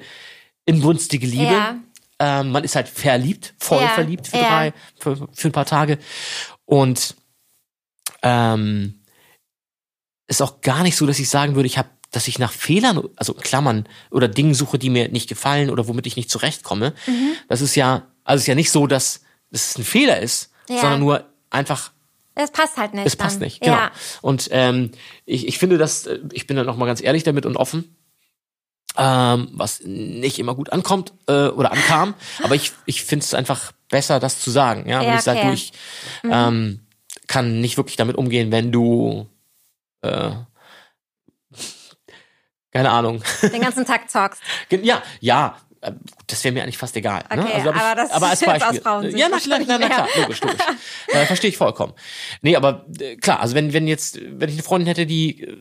[0.65, 1.53] inbrünstige Liebe.
[1.53, 1.79] Ja.
[2.19, 4.49] Ähm, man ist halt verliebt, voll Ja, verliebt für ja.
[4.49, 5.99] drei, für, für ein paar Tage.
[6.65, 7.15] Und
[8.23, 9.05] ähm,
[10.27, 13.03] ist auch gar nicht so, dass ich sagen würde, ich habe, dass ich nach Fehlern,
[13.17, 16.93] also Klammern oder Dingen suche, die mir nicht gefallen oder womit ich nicht zurechtkomme.
[17.07, 17.33] Mhm.
[17.49, 20.81] Das ist ja, also es ist ja nicht so, dass es ein Fehler ist, Ja.
[20.81, 21.93] sondern nur einfach
[22.35, 23.07] Es passt halt nicht.
[23.07, 23.45] es passt dann.
[23.45, 23.61] nicht.
[23.61, 23.77] Genau.
[23.77, 23.91] Ja.
[24.23, 24.91] Und ähm,
[25.25, 27.97] ich, ich finde das, äh, ich bin dann noch mal ganz ehrlich damit und offen.
[28.97, 33.71] Ähm, was nicht immer gut ankommt äh, oder ankam, aber ich, ich finde es einfach
[33.89, 34.89] besser, das zu sagen.
[34.89, 35.47] Ja, wenn Ja, ich sage, okay.
[35.49, 35.73] du, ich
[36.25, 36.81] ähm,
[37.29, 39.29] kann nicht wirklich damit umgehen, wenn du
[40.03, 40.33] äh,
[42.73, 43.23] keine Ahnung.
[43.43, 44.43] Den ganzen Tag zockst.
[44.71, 45.93] Ja, ja, äh,
[46.27, 47.25] das wäre mir eigentlich fast egal.
[47.35, 47.43] ne?
[47.43, 48.81] Okay, glaub ich, aber das aber als Beispiel.
[48.87, 50.61] aus ja, na, na, na, na klar, logisch, logisch.
[51.09, 51.95] äh, verstehe ich vollkommen.
[52.43, 55.57] Nee, aber äh, klar, also wenn, wenn jetzt, wenn ich eine Freundin hätte, die, äh,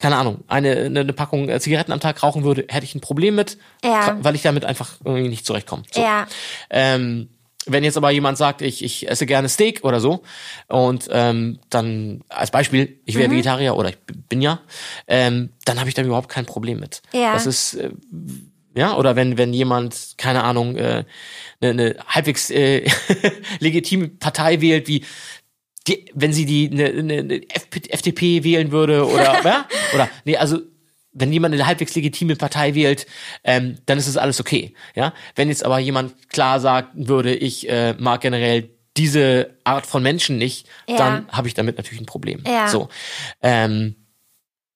[0.00, 3.00] keine Ahnung, eine, eine, eine Packung äh, Zigaretten am Tag rauchen würde, hätte ich ein
[3.00, 4.18] Problem mit, Ja.
[4.20, 5.84] weil ich damit einfach irgendwie nicht zurechtkomme.
[5.92, 6.00] So.
[6.02, 6.26] Ja.
[6.70, 7.30] Ähm,
[7.66, 10.22] wenn jetzt aber jemand sagt, ich, ich esse gerne Steak oder so
[10.68, 13.18] und ähm, dann als Beispiel, ich Mhm.
[13.20, 13.98] wäre Vegetarier oder ich
[14.28, 14.60] bin ja,
[15.06, 17.00] ähm, dann habe ich da überhaupt kein Problem mit.
[17.12, 17.32] Ja.
[17.32, 17.90] Das ist äh,
[18.76, 21.04] ja oder wenn wenn jemand keine Ahnung äh,
[21.60, 22.86] eine, eine halbwegs äh,
[23.60, 25.04] legitime Partei wählt wie
[25.86, 29.66] die, wenn sie die eine, eine, eine FP, FDP wählen würde oder ja?
[29.94, 30.58] oder nee also
[31.14, 33.06] wenn jemand eine halbwegs legitime Partei wählt,
[33.44, 34.74] ähm, dann ist es alles okay.
[34.94, 40.02] Ja, wenn jetzt aber jemand klar sagen würde, ich äh, mag generell diese Art von
[40.02, 40.96] Menschen nicht, Ja.
[40.98, 42.42] dann habe ich damit natürlich ein Problem.
[42.46, 42.68] Ja.
[42.68, 42.88] So,
[43.42, 43.96] ähm,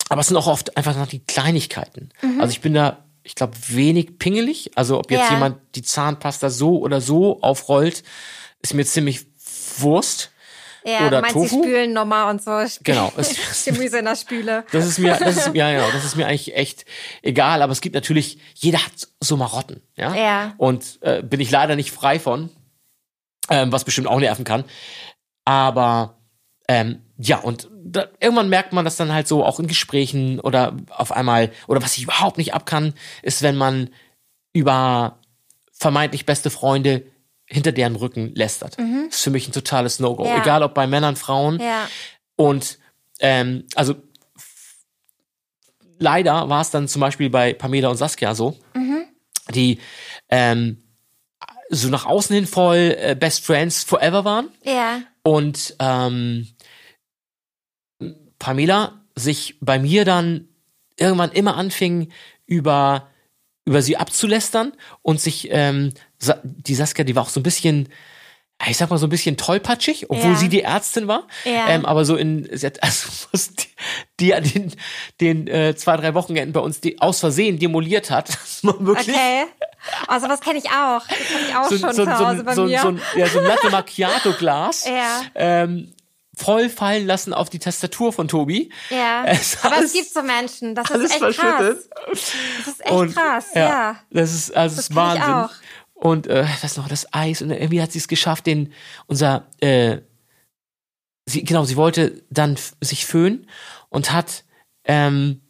[0.09, 2.09] aber es sind auch oft einfach noch die Kleinigkeiten.
[2.39, 4.71] Also ich bin da, ich glaube, wenig pingelig.
[4.75, 5.35] Also ob jetzt Ja.
[5.35, 8.03] jemand die Zahnpasta so oder so aufrollt,
[8.63, 9.27] ist mir ziemlich
[9.79, 10.33] Wurst.
[10.89, 11.63] Ja, Oder du meinst, die Tofu?
[11.63, 12.51] spülen nochmal und so.
[12.83, 13.13] Genau.
[13.65, 14.65] Gemüse in der Spüle.
[14.73, 16.85] Das ist mir, das ist, ja, genau, das ist mir eigentlich echt
[17.23, 17.63] egal.
[17.63, 20.15] Aber es gibt natürlich, jeder hat so Marotten, ja.
[20.15, 20.55] Ja.
[20.57, 22.51] Und äh, bin ich leider nicht frei von,
[23.51, 24.65] ähm, was bestimmt auch nerven kann.
[25.45, 26.19] Aber
[26.69, 30.77] ähm, ja, und da, irgendwann merkt man das dann halt so auch in Gesprächen oder
[30.91, 33.91] auf einmal, oder was ich überhaupt nicht ab kann, ist, wenn man
[34.53, 35.19] über
[35.73, 37.05] vermeintlich beste Freunde
[37.49, 38.77] hinter deren Rücken lästert.
[38.79, 40.25] Das ist für mich ein totales No-Go.
[40.27, 40.41] Ja.
[40.41, 41.59] Egal ob bei Männern, Frauen.
[41.61, 41.89] Ja.
[42.37, 42.79] Und
[43.21, 43.95] ähm, also
[45.99, 48.57] leider war es dann zum Beispiel bei Pamela und Saskia so,
[49.55, 49.79] die
[50.29, 50.83] ähm,
[51.71, 55.01] so nach außen hin voll äh, Best Friends forever waren Ja.
[55.23, 56.49] und ähm,
[58.39, 60.49] Pamela sich bei mir dann
[60.97, 62.13] irgendwann immer anfing
[62.47, 63.09] über
[63.65, 65.93] über sie abzulästern und sich ähm,
[66.43, 67.89] die Saskia, die war auch so ein bisschen
[68.67, 70.37] ich sag mal so ein bisschen tollpatschig, obwohl Ja.
[70.37, 71.29] sie die Ärztin war.
[71.45, 71.69] Ja.
[71.69, 73.69] Ähm, aber so in, sie hat also was die,
[74.19, 74.73] die an den,
[75.21, 78.31] den äh, zwei, drei Wochenenden bei uns die aus Versehen demoliert hat.
[78.63, 79.45] Wirklich Okay.
[80.09, 81.07] Also was kenne ich auch.
[81.07, 82.81] Das kenne ich auch so, schon so, zu so, Hause bei so, mir.
[82.81, 85.21] so, ein- ja, so ein Latte Macchiato Glas Ja.
[85.37, 85.95] ähm,
[86.37, 88.73] voll fallen lassen auf die Tastatur von Tobi.
[88.91, 89.23] ja.
[89.25, 90.75] Es Aber es gibt so Menschen.
[90.75, 91.77] Das ist echt krass.
[92.09, 93.47] Das ist echt Und, krass.
[93.55, 94.01] Ja.
[94.11, 95.57] Das ist also das ist Wahnsinn.
[96.01, 98.73] Und äh, das noch das Eis und irgendwie hat sie es geschafft, den
[99.07, 99.99] unser äh,
[101.27, 103.49] sie genau, sie wollte dann sich föhnen
[103.89, 104.45] und hat
[104.85, 105.41] ähm,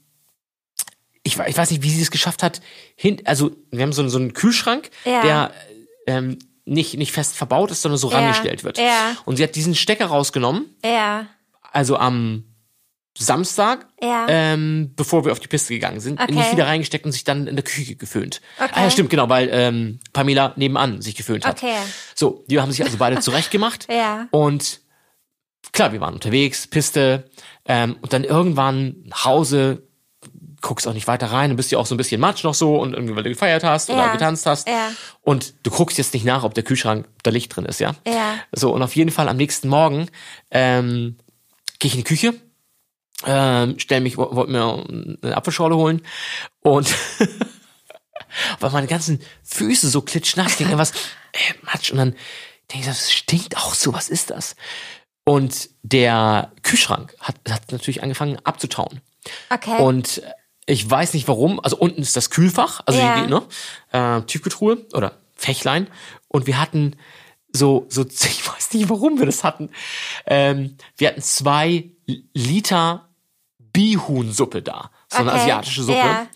[1.23, 2.63] ich, ich weiß nicht, wie sie es geschafft hat,
[2.97, 5.21] hin, also wir haben so, so einen Kühlschrank, Ja.
[5.23, 5.53] der
[6.07, 8.17] ähm, nicht, nicht fest verbaut ist, sondern so Ja.
[8.19, 8.79] rangestellt wird.
[8.79, 9.15] Ja.
[9.27, 11.27] Und sie hat diesen Stecker rausgenommen, Ja.
[11.73, 12.45] also am
[13.25, 14.27] Samstag, Ja.
[14.29, 16.33] ähm, bevor wir auf die Piste gegangen sind, Okay.
[16.35, 18.41] nicht wieder reingesteckt und sich dann in der Küche geföhnt.
[18.59, 18.71] Okay.
[18.75, 21.63] Ah ja, stimmt, genau, weil ähm, Pamela nebenan sich geföhnt hat.
[21.63, 21.75] Okay.
[22.15, 23.87] So, die haben sich also beide zurechtgemacht.
[23.93, 24.29] Ja.
[24.31, 24.81] Und
[25.73, 27.29] klar, wir waren unterwegs, Piste,
[27.67, 29.83] ähm, und dann irgendwann nach Hause,
[30.61, 32.81] guckst auch nicht weiter rein, du bist ja auch so ein bisschen matsch noch so
[32.81, 34.13] und irgendwie, weil du gefeiert hast oder Ja.
[34.13, 34.67] getanzt hast.
[34.69, 34.91] Ja.
[35.23, 37.95] Und du guckst jetzt nicht nach, ob der Kühlschrank, ob da Licht drin ist, ja?
[38.07, 38.35] Ja.
[38.53, 40.09] So, und auf jeden Fall am nächsten Morgen
[40.51, 41.17] ähm,
[41.79, 42.35] gehe ich in die Küche,
[43.27, 44.85] ähm, stell mich, wo- wollte mir
[45.23, 46.03] eine Apfelschorle holen
[46.63, 46.95] und
[48.61, 50.93] weil meine ganzen Füße so klitschnass, denke irgendwas,
[51.33, 52.11] äh, Matsch, und dann
[52.73, 54.55] denke ich, das stinkt auch so, was ist das?
[55.25, 59.01] Und der Kühlschrank hat, hat natürlich angefangen abzutauen.
[59.51, 59.81] Okay.
[59.83, 60.23] Und
[60.67, 63.21] ich weiß nicht warum, also unten ist das Kühlfach, also Ja.
[63.23, 63.43] die, ne,
[63.93, 65.89] äh, Tiefkühltruhe oder Fächlein.
[66.29, 66.97] Und wir hatten
[67.53, 69.71] so, so, ich weiß nicht, warum wir das hatten.
[70.27, 71.91] Ähm, wir hatten zwei
[72.35, 73.08] Liter
[73.73, 74.91] Bihuhnsuppe da.
[75.09, 75.99] So eine Okay, asiatische Suppe.
[75.99, 76.27] ja.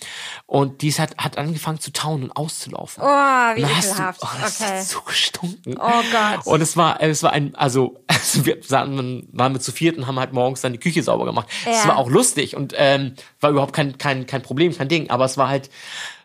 [0.47, 3.03] Und die ist hat, hat angefangen zu tauen und auszulaufen.
[3.03, 4.21] oh, wie hast du, ekelhaft.
[4.23, 4.71] oh, das okay.
[4.79, 5.77] hat so gestunken.
[5.79, 6.47] Oh Gott.
[6.47, 10.07] Und es war, es war ein, also, also wir sahen, waren wir zu viert und
[10.07, 11.49] haben halt morgens dann die Küche sauber gemacht.
[11.67, 11.89] Es Ja.
[11.91, 15.11] war auch lustig und ähm, war überhaupt kein, kein, kein Problem, kein Ding.
[15.11, 15.71] Aber es war halt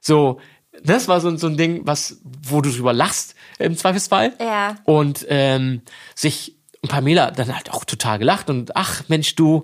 [0.02, 0.40] so,
[0.84, 4.34] das war so, so ein Ding, was, wo du drüber lachst im Zweifelsfall.
[4.40, 4.76] Ja.
[4.86, 5.82] Und ähm,
[6.16, 9.64] sich und Pamela dann halt auch total gelacht und ach Mensch du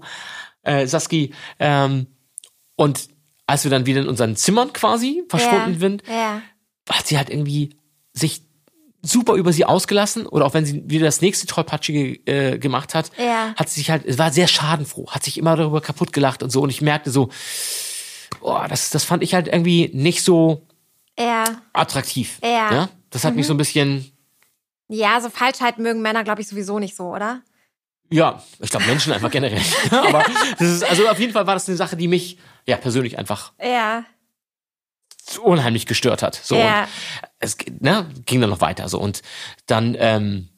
[0.64, 2.08] äh, Saski ähm,
[2.76, 3.08] und
[3.46, 5.80] als wir dann wieder in unseren Zimmern quasi verschwunden ja.
[5.80, 6.42] sind, Ja.
[6.90, 7.76] hat sie halt irgendwie
[8.14, 8.42] sich
[9.02, 13.12] super über sie ausgelassen oder auch wenn sie wieder das nächste Tollpatschige äh, gemacht hat,
[13.18, 13.54] Ja.
[13.58, 16.50] hat sie sich halt, es war sehr schadenfroh, hat sich immer darüber kaputt gelacht und
[16.52, 17.30] so und ich merkte so,
[18.40, 20.66] boah, das, das fand ich halt irgendwie nicht so
[21.20, 21.44] Ja.
[21.74, 22.40] attraktiv.
[22.44, 22.90] Ja.
[23.10, 24.10] Das hat mich so ein bisschen,
[24.88, 27.42] Ja, so Falschheit mögen Männer, glaube ich, sowieso nicht so, oder?
[28.14, 29.62] Ja, ich glaube Menschen einfach generell.
[29.92, 30.24] Aber
[30.60, 33.54] das ist, also auf jeden Fall war das eine Sache, die mich ja persönlich einfach
[33.60, 34.04] Ja.
[35.42, 36.36] unheimlich gestört hat.
[36.36, 36.82] So Ja.
[36.84, 36.88] und
[37.40, 39.22] es ne, ging dann noch weiter so und
[39.66, 40.50] dann ähm,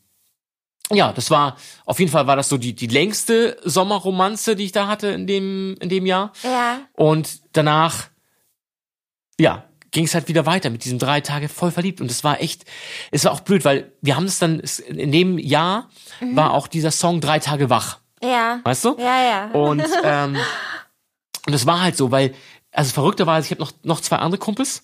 [0.91, 4.72] ja, das war auf jeden Fall war das so die die längste Sommerromanze, die ich
[4.72, 6.80] da hatte in dem in dem Jahr Ja.
[6.94, 8.10] und danach
[9.39, 9.63] ja
[9.95, 12.65] ging es halt wieder weiter mit diesem drei Tage voll verliebt und es war echt
[13.12, 15.89] es war auch blöd, weil wir haben es dann es- in dem Jahr
[16.34, 18.60] war auch dieser Song drei Tage wach, Ja.
[18.65, 18.97] weißt du?
[18.99, 19.45] Ja, ja.
[19.51, 20.36] Und, ähm,
[21.47, 22.34] und das war halt so, weil,
[22.73, 24.84] also verrückterweise, ich habe noch, noch zwei andere Kumpels,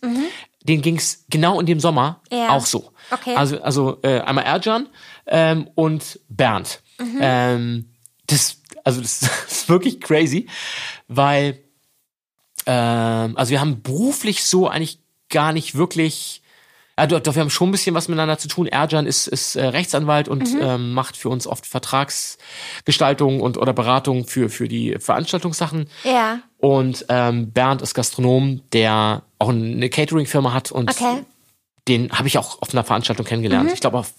[0.64, 2.38] denen ging's genau in dem Sommer Mhm.
[2.38, 2.50] Ja.
[2.52, 2.94] auch so.
[3.12, 3.36] Okay.
[3.36, 4.88] Also, also äh, einmal Erjan
[5.28, 6.82] ähm, und Bernd.
[7.00, 7.18] Mhm.
[7.20, 7.94] Ähm,
[8.28, 10.48] das, also das ist wirklich crazy,
[11.10, 11.60] weil
[12.66, 15.00] ähm, also wir haben beruflich so eigentlich
[15.32, 16.38] gar nicht wirklich
[17.00, 18.68] ja, doch, doch, wir haben schon ein bisschen was miteinander zu tun.
[18.68, 20.60] Erjan ist, ist äh, Rechtsanwalt und Mhm.
[20.62, 25.90] ähm, macht für uns oft Vertragsgestaltung und oder Beratung für, für die Veranstaltungssachen.
[26.04, 26.40] ja.
[26.58, 31.22] Und ähm, Bernd ist Gastronom, der auch eine Catering-Firma hat und Okay.
[31.22, 31.26] Mhm.
[31.88, 33.72] den habe ich auch auf einer Veranstaltung kennengelernt.
[33.74, 34.14] Ich glaube auf,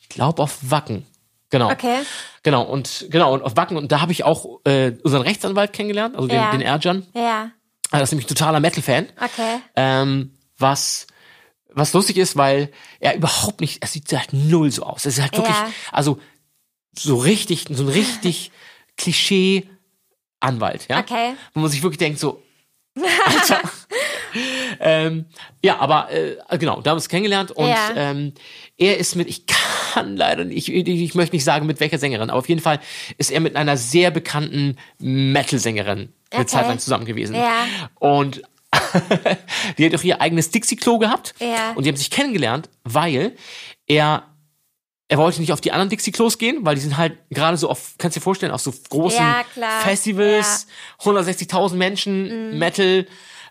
[0.00, 1.06] ich glaube auf Wacken.
[1.50, 1.70] Genau.
[1.70, 1.98] Okay.
[2.42, 6.16] Genau und genau und auf Wacken und da habe ich auch äh, unseren Rechtsanwalt kennengelernt,
[6.16, 6.50] also den, Ja.
[6.50, 7.06] den Erjan.
[7.14, 7.50] Ja.
[7.92, 9.08] Er ist nämlich ein totaler Metal-Fan.
[9.20, 9.60] Okay.
[9.76, 11.06] Ähm, was
[11.78, 15.04] was lustig ist, weil er überhaupt nicht, er sieht halt null so aus.
[15.04, 15.70] Er ist halt wirklich, Ja.
[15.92, 16.18] also
[16.98, 18.50] so richtig, so ein richtig
[18.96, 19.68] Klischee
[20.40, 21.00] Anwalt, ja.
[21.00, 21.34] Okay.
[21.52, 22.42] Wo man sich wirklich denkt, so,
[23.26, 23.60] Alter.
[24.80, 25.26] Ähm,
[25.62, 27.90] ja, aber äh, genau, da haben wir uns kennengelernt und Ja.
[27.96, 28.32] ähm,
[28.76, 32.30] er ist mit, ich kann leider nicht, ich, ich möchte nicht sagen mit welcher Sängerin,
[32.30, 32.80] aber auf jeden Fall
[33.18, 35.98] ist er mit einer sehr bekannten Metal-Sängerin
[36.30, 36.46] eine Okay.
[36.46, 37.34] Zeit lang zusammen gewesen.
[37.36, 37.64] Ja.
[37.96, 38.42] Und
[39.78, 41.34] die hat auch ihr eigenes Dixie-Klo gehabt.
[41.40, 41.72] Ja.
[41.74, 43.32] Und die haben sich kennengelernt, weil
[43.86, 44.24] er
[45.08, 47.94] er wollte nicht auf die anderen Dixie-Klos gehen, weil die sind halt gerade so auf,
[47.96, 49.44] kannst du dir vorstellen, auf so großen Ja.
[49.84, 50.66] Festivals,
[51.00, 52.58] 160.000 Menschen, Mhm.
[52.58, 53.06] Metal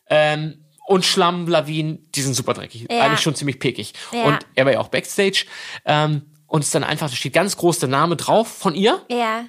[0.09, 2.87] ähm, und Schlamm, Lawinen, die sind super dreckig.
[2.89, 3.01] Ja.
[3.01, 3.93] Eigentlich schon ziemlich pekig.
[4.11, 4.23] Ja.
[4.23, 5.45] Und er war ja auch Backstage
[5.85, 9.45] ähm, und ist dann einfach, da steht ganz groß der Name drauf von ihr Ja.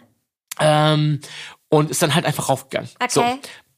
[0.61, 1.20] ähm,
[1.68, 2.88] und ist dann halt einfach raufgegangen.
[2.96, 3.09] Okay.
[3.11, 3.25] So,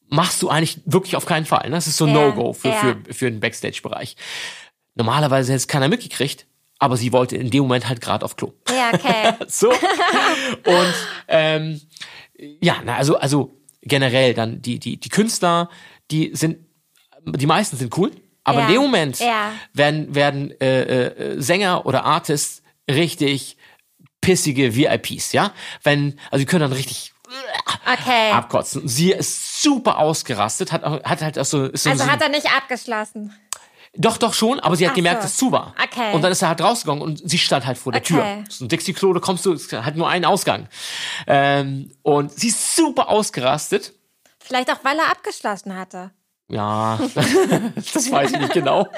[0.09, 1.69] machst du eigentlich wirklich auf keinen Fall.
[1.69, 1.75] Ne?
[1.77, 2.75] Das ist so ein Ja, No-Go für, ja.
[2.77, 4.17] für, für den Backstage-Bereich.
[4.95, 6.47] Normalerweise hätte es keiner mitgekriegt,
[6.79, 8.53] aber sie wollte in dem Moment halt gerade auf Klo.
[8.69, 9.35] Ja, okay.
[9.49, 9.71] So.
[9.71, 10.95] Und
[11.29, 11.81] ähm,
[12.61, 15.71] ja, na, also, also generell dann die, die, die Künstler,
[16.11, 16.59] die sind,
[17.33, 18.11] die meisten sind cool,
[18.45, 19.53] aber Ja, in dem Moment ja.
[19.75, 23.57] werden, werden äh, äh, Sänger oder Artists richtig
[24.21, 25.53] pissige VIPs, ja?
[25.83, 27.13] Wenn, also die können dann richtig
[27.93, 28.31] Okay.
[28.33, 28.89] abkotzen.
[28.89, 32.31] Sie ist super ausgerastet, hat, hat halt auch so, ist so, Also so hat er
[32.31, 33.35] nicht abgeschlossen.
[33.95, 35.25] doch, doch schon, aber sie hat Ach gemerkt, so.
[35.25, 35.75] dass es zu war.
[35.83, 36.13] Okay.
[36.15, 38.15] Und dann ist er halt rausgegangen und sie stand halt vor der Okay.
[38.15, 38.45] Tür.
[38.49, 40.69] So ein Dixie-Klo, da kommst du, es hat nur einen Ausgang.
[41.27, 43.93] Ähm, und sie ist super ausgerastet.
[44.39, 46.11] Vielleicht auch, weil er abgeschlossen hatte.
[46.49, 46.99] Ja,
[47.75, 48.89] das weiß ich nicht genau.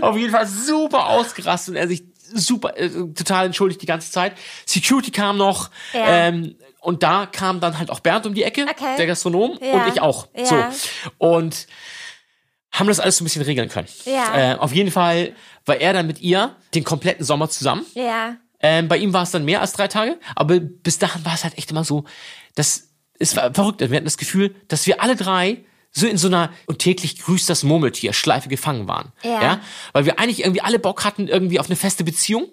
[0.00, 4.34] Auf jeden Fall super ausgerastet und er sich super, äh, total entschuldigt die ganze Zeit.
[4.66, 6.06] Security kam noch Ja.
[6.28, 8.96] ähm, und da kam dann halt auch Bernd um die Ecke, Okay.
[8.98, 9.72] der Gastronom Ja.
[9.84, 10.28] und ich auch.
[10.36, 10.44] Ja.
[10.44, 10.56] So.
[11.18, 11.66] Und
[12.72, 13.88] haben das alles so ein bisschen regeln können.
[14.04, 14.52] Ja.
[14.52, 17.86] Äh, auf jeden Fall war er dann mit ihr den kompletten Sommer zusammen.
[17.94, 18.36] Ja.
[18.60, 21.44] Ähm, bei ihm war es dann mehr als drei Tage, aber bis dahin war es
[21.44, 22.04] halt echt immer so,
[22.56, 23.80] dass es war verrückt.
[23.80, 25.64] Wir hatten das Gefühl, dass wir alle drei
[25.96, 29.12] so in so einer und täglich grüßt das Murmeltier Schleife gefangen waren.
[29.22, 29.60] Ja.
[29.92, 32.48] Weil wir eigentlich irgendwie alle Bock hatten irgendwie auf eine feste Beziehung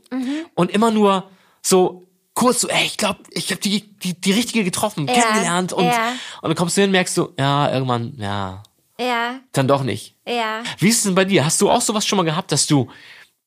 [0.56, 1.30] und immer nur
[1.62, 5.73] so kurz so, ey, ich glaube, ich habe die, die die richtige getroffen, Ja, kennengelernt
[5.73, 6.13] und ja.
[6.41, 8.63] und dann kommst du hin und merkst du, ja, irgendwann, ja,
[8.99, 9.39] Ja.
[9.51, 10.15] dann doch nicht.
[10.27, 10.63] Ja.
[10.80, 11.43] Wie ist es denn bei dir?
[11.43, 12.89] Hast du auch sowas schon mal gehabt, dass du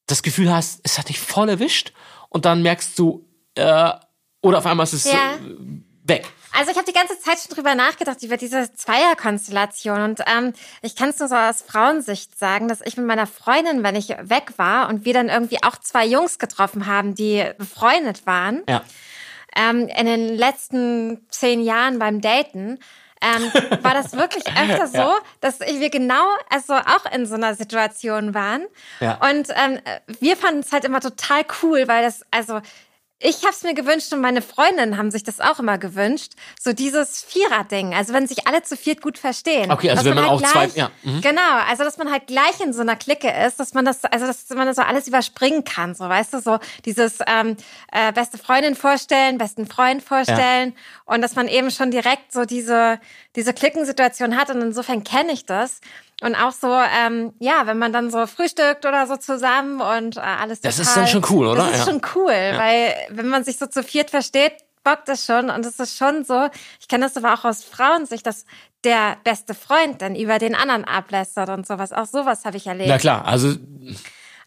[0.07, 1.93] das Gefühl hast, es hat dich voll erwischt
[2.29, 3.91] und dann merkst du, äh,
[4.43, 5.35] oder auf einmal ist es Ja.
[5.37, 5.39] äh,
[6.07, 6.27] weg.
[6.57, 10.03] Also ich habe die ganze Zeit schon drüber nachgedacht, über diese Zweierkonstellation.
[10.03, 13.83] Und ähm, ich kann es nur so aus Frauensicht sagen, dass ich mit meiner Freundin,
[13.83, 18.27] wenn ich weg war und wir dann irgendwie auch zwei Jungs getroffen haben, die befreundet
[18.27, 18.83] waren, Ja.
[19.57, 22.79] ähm, in den letzten zehn Jahren beim Daten,
[23.21, 23.51] ähm,
[23.83, 25.19] war das wirklich öfter so, Ja.
[25.41, 28.65] dass wir genau also auch in so einer Situation waren.
[29.01, 29.19] Ja.
[29.29, 29.81] Und ähm,
[30.21, 32.61] wir fanden es halt immer total cool, weil das, also
[33.27, 36.33] ich habe es mir gewünscht und meine Freundinnen haben sich das auch immer gewünscht.
[36.61, 37.95] So dieses Vierer-Ding.
[37.95, 39.73] Also wenn sich alle zu viert gut verstehen.
[39.73, 41.23] Okay, also Dass wenn man halt auch zwei- gleich, ja, mhm.
[41.23, 44.27] Genau, also dass man halt gleich in so einer Clique ist, dass man das, also
[44.27, 45.95] dass man das so alles überspringen kann.
[45.95, 47.57] So, weißt du, so dieses ähm,
[47.93, 50.75] äh, beste Freundin vorstellen, besten Freund vorstellen
[51.07, 53.01] und dass man eben schon direkt so diese,
[53.37, 55.81] diese Klickensituation hat und insofern kenne ich das.
[56.23, 60.21] Und auch so, ähm, ja, wenn man dann so frühstückt oder so zusammen und äh,
[60.21, 61.63] alles Das total, ist dann schon cool, oder?
[61.67, 61.85] Das ist Ja.
[61.93, 64.53] schon cool, weil wenn man sich so zu viert versteht,
[64.85, 66.49] bockt es schon und es ist schon so,
[66.81, 68.45] ich kenne das aber auch aus Frauensicht, dass
[68.85, 71.93] der beste Freund dann über den anderen ablästert und sowas.
[71.93, 72.91] Auch sowas habe ich erlebt.
[72.91, 73.57] Na klar, also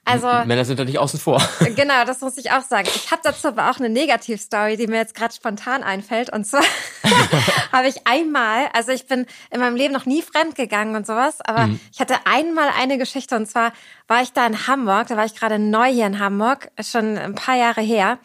[0.07, 1.41] also Männer sind da nicht außen vor.
[1.75, 2.87] Genau, das muss ich auch sagen.
[2.95, 6.31] Ich habe dazu aber auch eine Negativstory, die mir jetzt gerade spontan einfällt.
[6.31, 6.63] Und zwar
[7.71, 11.41] habe ich einmal, also ich bin in meinem Leben noch nie fremd gegangen und sowas,
[11.41, 11.79] aber Mhm.
[11.91, 13.73] ich hatte einmal eine Geschichte und zwar
[14.07, 17.35] war ich da in Hamburg, da war ich gerade neu hier in Hamburg, schon ein
[17.35, 18.19] paar Jahre her,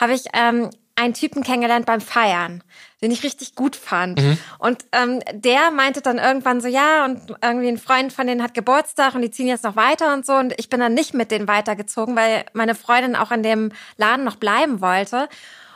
[0.00, 2.62] habe ich ähm, einen Typen kennengelernt beim Feiern,
[3.04, 4.18] den ich richtig gut fand.
[4.58, 8.54] Und ähm, der meinte dann irgendwann so, ja, und irgendwie ein Freund von denen hat
[8.54, 10.32] Geburtstag und die ziehen jetzt noch weiter und so.
[10.32, 14.24] Und ich bin dann nicht mit denen weitergezogen, weil meine Freundin auch in dem Laden
[14.24, 15.28] noch bleiben wollte.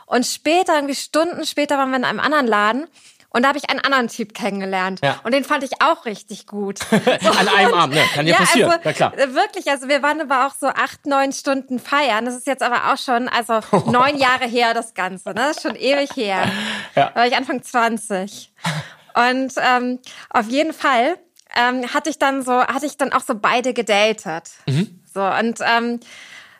[0.07, 2.87] Und später, irgendwie Stunden später, waren wir in einem anderen Laden.
[3.31, 5.01] Und da habe ich einen anderen Typ kennengelernt.
[5.03, 5.19] Ja.
[5.23, 6.79] Und den fand ich auch richtig gut.
[6.91, 8.03] An einem Abend, ne?
[8.13, 8.71] Kann ja, passieren.
[8.71, 9.13] Also, Na klar.
[9.15, 12.25] Wirklich, also wir waren aber auch so acht, neun Stunden feiern.
[12.25, 13.59] Das ist jetzt aber auch schon, also
[13.91, 15.35] neun Jahre her das Ganze, ne?
[15.35, 16.51] Das ist schon ewig her.
[16.95, 17.11] Ja.
[17.11, 18.51] Da war ich Anfang 20.
[19.13, 19.99] Und ähm,
[20.31, 21.17] auf jeden Fall
[21.55, 24.49] ähm, hatte ich dann so, hatte ich dann auch so beide gedatet.
[24.67, 25.01] Mhm.
[25.11, 25.99] So und ähm,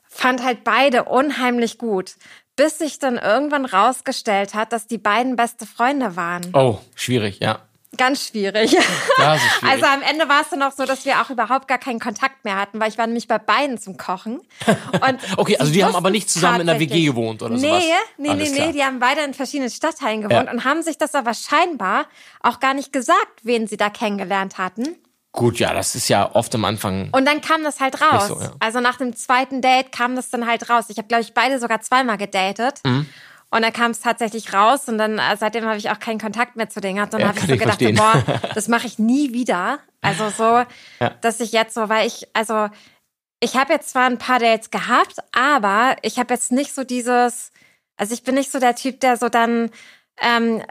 [0.08, 2.16] fand halt beide unheimlich gut.
[2.60, 6.42] Bis sich dann irgendwann rausgestellt hat, dass die beiden beste Freunde waren.
[6.54, 7.60] Oh, schwierig, ja.
[7.96, 8.72] Ganz schwierig.
[8.72, 8.86] Schwierig.
[9.66, 12.44] Also am Ende war es dann auch so, dass wir auch überhaupt gar keinen Kontakt
[12.44, 14.42] mehr hatten, weil ich war nämlich bei beiden zum Kochen.
[15.38, 17.84] Okay, also die haben aber nicht zusammen in der WG gewohnt oder nee, sowas?
[18.18, 18.68] Nee, Alles nee, klar.
[18.68, 20.52] nee, die haben beide in verschiedenen Stadtteilen gewohnt Ja.
[20.52, 22.08] und haben sich das aber scheinbar
[22.42, 24.98] auch gar nicht gesagt, wen sie da kennengelernt hatten.
[25.32, 27.10] Gut, ja, das ist ja oft am Anfang.
[27.12, 28.28] Und dann kam das halt raus.
[28.30, 28.54] so, ja.
[28.60, 30.86] Also nach dem zweiten Date kam das dann halt raus.
[30.90, 32.80] Ich habe, glaube ich, beide sogar zweimal gedatet.
[32.84, 33.06] Mhm.
[33.52, 36.56] Und dann kam es tatsächlich raus und dann äh, seitdem habe ich auch keinen Kontakt
[36.56, 37.14] mehr zu denen gehabt.
[37.14, 39.80] Und Ja, dann habe ich so ich gedacht, boah, das mache ich nie wieder.
[40.02, 40.64] Also so,
[41.00, 41.10] Ja.
[41.22, 42.70] dass ich jetzt so, weil ich, also
[43.40, 47.52] ich habe jetzt zwar ein paar Dates gehabt, aber ich habe jetzt nicht so dieses,
[47.98, 49.72] also ich bin nicht so der Typ, der so dann
[50.22, 50.62] ähm,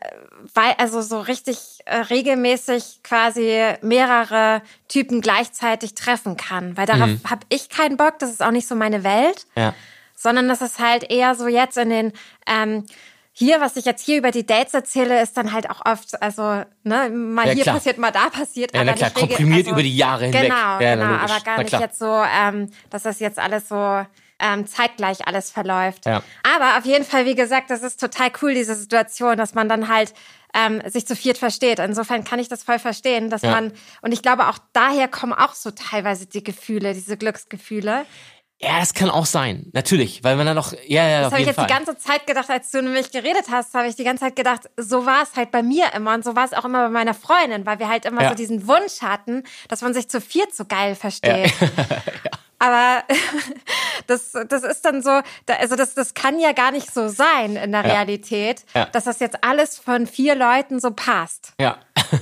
[0.55, 7.21] weil also so richtig äh, regelmäßig quasi mehrere Typen gleichzeitig treffen kann, weil darauf Mhm.
[7.29, 9.75] habe ich keinen Bock, das ist auch nicht so meine Welt, Ja.
[10.15, 12.13] sondern das ist halt eher so jetzt in den
[12.47, 12.85] ähm,
[13.33, 16.43] hier, was ich jetzt hier über die Dates erzähle, ist dann halt auch oft, also
[16.83, 17.77] ne, mal Ja, hier klar.
[17.77, 20.43] passiert, mal da passiert, Ja, aber na klar, komprimiert also, über die Jahre hinweg.
[20.43, 24.05] Genau, Ja, na, genau, aber gar nicht jetzt so, ähm, dass das jetzt alles so
[24.41, 26.07] ähm, zeitgleich alles verläuft.
[26.07, 26.23] Ja.
[26.43, 29.89] Aber auf jeden Fall, wie gesagt, das ist total cool, diese Situation, dass man dann
[29.89, 30.15] halt
[30.55, 31.79] ähm, sich zu viert versteht.
[31.79, 33.51] Insofern kann ich das voll verstehen, dass Ja.
[33.51, 38.07] man, und ich glaube, auch daher kommen auch so teilweise die Gefühle, diese Glücksgefühle.
[38.61, 39.71] Ja, das kann auch sein.
[39.73, 41.67] Natürlich, weil man dann noch, ja, ja, Das habe ich jetzt Fall.
[41.69, 44.63] die ganze Zeit gedacht, als du nämlich geredet hast, habe ich die ganze Zeit gedacht,
[44.77, 47.15] so war es halt bei mir immer und so war es auch immer bei meiner
[47.15, 48.31] Freundin, weil wir halt immer Ja.
[48.31, 51.53] so diesen Wunsch hatten, dass man sich zu viert so geil versteht.
[52.59, 53.05] Aber
[54.07, 57.73] das, das ist dann so, also das, das kann ja gar nicht so sein in
[57.73, 57.93] der Ja.
[57.95, 58.87] Realität, Ja.
[58.87, 61.53] dass das jetzt alles von vier Leuten so passt.
[61.61, 61.79] ja.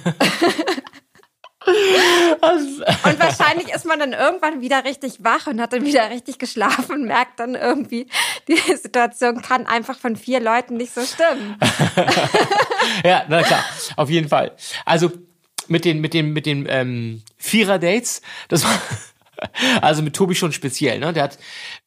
[1.67, 6.93] Und wahrscheinlich ist man dann irgendwann wieder richtig wach und hat dann wieder richtig geschlafen
[6.93, 8.07] und merkt dann irgendwie,
[8.47, 11.59] die Situation kann einfach von vier Leuten nicht so stimmen.
[13.05, 13.65] ja, na klar,
[13.97, 14.53] auf jeden Fall.
[14.85, 15.11] Also
[15.67, 18.81] mit den mit den mit den ähm, Vierer-Dates, das war
[19.81, 21.13] also mit Tobi schon speziell, ne?
[21.13, 21.39] Der hat,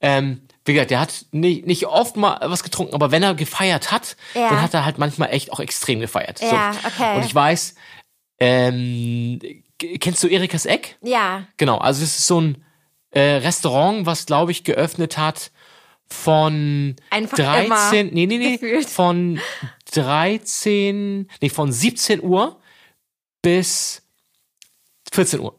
[0.01, 3.91] ähm, wie gesagt, der hat nicht, nicht oft mal was getrunken, aber wenn er gefeiert
[3.91, 4.49] hat, Ja.
[4.49, 6.41] dann hat er halt manchmal echt auch extrem gefeiert.
[6.41, 7.15] Ja, okay.
[7.17, 7.75] Und ich weiß,
[8.39, 9.39] ähm,
[9.99, 10.97] kennst du Erikas Eck?
[11.01, 12.63] Ja, Genau, also es ist so ein
[13.12, 15.51] äh, Restaurant, was glaube ich geöffnet hat
[16.07, 18.89] von Einfach 13, immer nee, nee, nee, gefühlt.
[18.89, 19.39] von
[19.91, 22.59] 13, nee, von 17 Uhr
[23.41, 24.01] bis
[25.12, 25.55] 14 Uhr.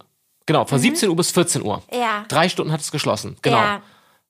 [0.51, 1.77] Genau, von 17 Uhr bis 14 Uhr.
[1.93, 2.01] Mhm.
[2.01, 2.25] Ja.
[2.27, 3.37] Drei Stunden hat es geschlossen.
[3.41, 3.57] Genau.
[3.57, 3.83] Ja.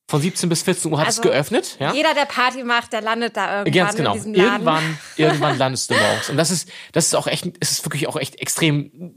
[0.07, 1.77] Von 17 bis 14 Uhr hat Also, es geöffnet.
[1.81, 1.95] Ja.
[1.95, 4.15] jeder, der Party macht, der landet da irgendwann Ganz genau.
[4.17, 6.29] Irgendwann, irgendwann landest du morgens.
[6.29, 9.15] Und das ist, das ist auch echt, es ist wirklich auch echt extrem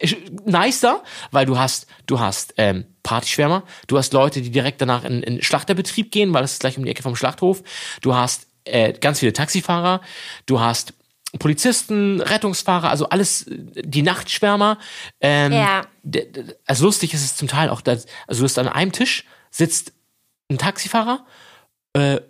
[0.00, 5.04] äh, nicer, weil du hast, du hast ähm, Partyschwärmer, du hast Leute, die direkt danach
[5.04, 7.62] in, in Schlachterbetrieb gehen, weil das ist gleich um die Ecke vom Schlachthof.
[8.00, 10.00] Du hast äh, ganz viele Taxifahrer,
[10.46, 10.94] du hast
[11.38, 14.78] Polizisten, Rettungsfahrer, also alles die Nachtschwärmer.
[15.20, 15.82] Ähm, Ja.
[16.66, 19.92] Also lustig ist es zum Teil auch, dass, also du hast an einem Tisch sitzt
[20.50, 21.24] ein Taxifahrer,
[21.94, 22.20] äh,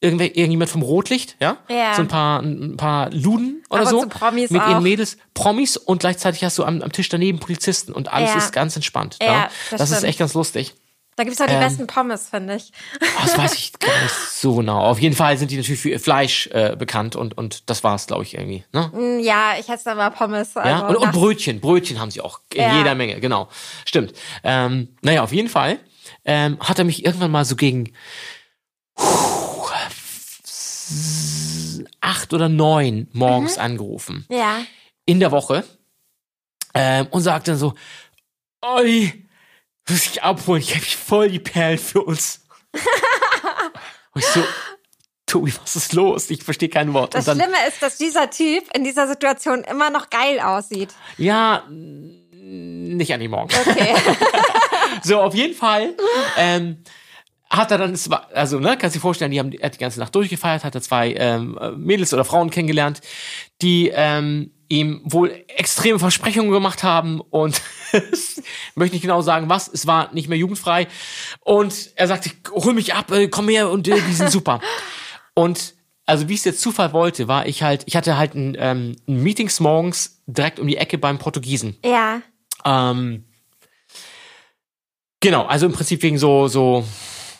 [0.00, 1.58] irgendwer, irgendjemand vom Rotlicht, ja?
[1.68, 1.94] Ja.
[1.94, 4.08] So ein paar, ein paar Luden oder Ab und so.
[4.08, 4.70] Promis mit auch.
[4.70, 8.36] ihren Mädels, Promis und gleichzeitig hast du am, am Tisch daneben Polizisten und alles Ja.
[8.38, 9.16] ist ganz entspannt.
[9.22, 10.74] Ja, Ja, das das ist echt ganz lustig.
[11.16, 12.72] Da gibt's auch die Ähm, besten Pommes, finde ich.
[13.00, 14.80] Oh, das weiß ich gar nicht so genau.
[14.80, 18.06] Auf jeden Fall sind die natürlich für ihr Fleisch äh, bekannt und, und das war's,
[18.06, 18.64] glaube ich, irgendwie.
[18.72, 18.90] Ne?
[18.94, 20.56] Mm, Ja, ich esse aber Pommes.
[20.56, 21.60] Also Ja, und, und Brötchen.
[21.60, 22.78] Brötchen haben sie auch in Ja.
[22.78, 23.48] jeder Menge, genau.
[23.84, 24.14] Stimmt.
[24.42, 25.78] Ähm, naja, auf jeden Fall
[26.24, 27.92] ähm, hat er mich irgendwann mal so gegen
[32.00, 34.26] acht oder neun morgens angerufen.
[34.30, 34.58] Ja.
[35.06, 35.64] In der Woche.
[36.74, 37.74] Ähm, und sagt dann so,
[38.64, 39.21] Oi,
[39.88, 42.40] muss ich abholen, ich habe voll die Perlen für uns.
[44.12, 44.44] und ich so,
[45.26, 46.30] Tobi, was ist los?
[46.30, 47.14] Ich verstehe kein Wort.
[47.14, 50.90] Das dann, Schlimme ist, dass dieser Typ in dieser Situation immer noch geil aussieht.
[51.16, 53.52] ja, nicht an die Morgen.
[53.66, 53.94] Okay.
[55.02, 55.94] So, auf jeden Fall
[56.36, 56.82] ähm,
[57.52, 57.98] hat er dann,
[58.32, 60.74] also, ne, kannst du dir vorstellen, die haben er hat die ganze Nacht durchgefeiert, hat
[60.74, 63.02] er zwei ähm, Mädels oder Frauen kennengelernt,
[63.60, 67.60] die ähm, ihm wohl extreme Versprechungen gemacht haben und
[68.74, 70.88] möchte nicht genau sagen, was, es war nicht mehr jugendfrei
[71.40, 74.60] und er sagte, hol mich ab, äh, komm her und äh, die sind super.
[75.34, 78.96] Und also wie es jetzt Zufall wollte, war ich halt, ich hatte halt ein, ähm,
[79.08, 81.78] ein Meetings morgens direkt um die Ecke beim Portugiesen.
[81.82, 82.20] ja.
[82.66, 83.24] Ähm,
[85.20, 86.84] genau, also im Prinzip wegen so, so,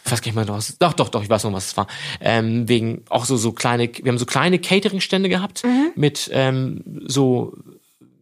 [0.04, 0.76] ich weiß gar nicht mehr was.
[0.78, 1.86] Doch, doch, doch, ich weiß noch, was es war.
[2.20, 5.62] Ähm, wegen auch so, so kleine, wir haben so kleine Catering-Stände gehabt
[5.94, 7.52] mit ähm, so,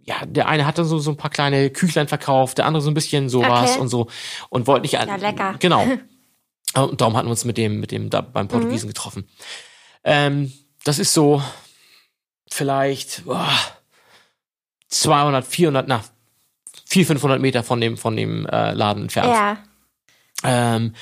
[0.04, 2.94] ja, der eine hatte so, so ein paar kleine Küchlein verkauft, der andere so ein
[2.94, 3.80] bisschen sowas Okay.
[3.80, 4.08] und so
[4.50, 4.92] und wollte nicht.
[4.92, 5.54] Ja, lecker.
[5.60, 5.86] Genau.
[6.74, 9.26] Und darum hatten wir uns mit dem, mit dem da beim Portugiesen getroffen.
[10.04, 10.52] Ähm,
[10.84, 11.42] das ist so
[12.48, 13.48] vielleicht boah,
[14.88, 16.04] 200, 400, na,
[16.86, 19.30] 400, 500 Meter von dem, von dem äh, Laden entfernt.
[19.30, 19.58] Ja.
[20.44, 20.94] Ähm,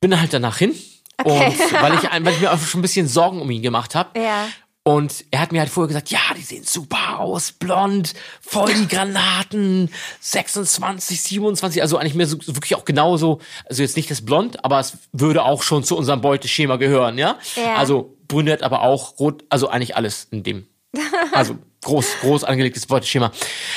[0.00, 0.74] bin halt danach hin.
[1.18, 1.46] Okay.
[1.46, 4.18] Und weil ich, weil ich mir auch schon ein bisschen Sorgen um ihn gemacht habe.
[4.18, 4.48] Ja.
[4.84, 8.88] Und er hat mir halt vorher gesagt, ja, die sehen super aus, blond, voll die
[8.88, 9.88] Granaten,
[10.20, 14.64] 26, 27, also eigentlich mehr so, so wirklich auch genauso, also jetzt nicht das Blond,
[14.64, 17.38] aber es würde auch schon zu unserem Beuteschema gehören, ja?
[17.54, 17.76] Ja.
[17.76, 20.66] Also brünett, aber auch rot, also eigentlich alles in dem.
[21.32, 23.32] Also groß, groß angelegtes Beuteschema.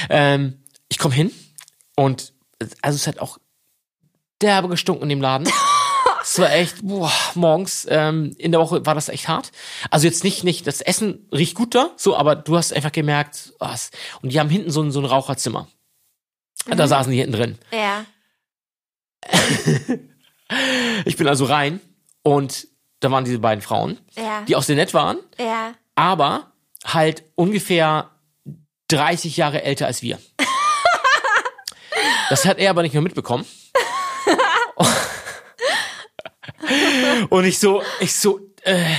[0.09, 1.31] Ähm, ich komme hin
[1.95, 2.33] und
[2.81, 3.37] also es hat auch
[4.45, 5.49] derbe gestunken in dem Laden.
[6.27, 9.51] Es war echt, boah, morgens ähm, in der Woche war das echt hart.
[9.91, 13.53] Also jetzt nicht, nicht, das Essen riecht gut da, so, aber du hast einfach gemerkt,
[13.59, 13.91] was.
[14.23, 15.67] Und die haben hinten so ein, so ein Raucherzimmer.
[16.65, 17.59] Da saßen die hinten drin.
[17.71, 18.05] Ja.
[21.05, 21.79] Ich bin also rein
[22.23, 22.67] und
[23.01, 24.41] da waren diese beiden Frauen, Ja.
[24.47, 25.73] die auch sehr nett waren, Ja.
[25.93, 26.51] aber
[26.85, 28.09] halt ungefähr
[28.87, 30.17] 30 Jahre älter als wir.
[32.29, 33.45] Das hat er aber nicht mehr mitbekommen.
[37.29, 38.95] Und ich so, ich so, äh,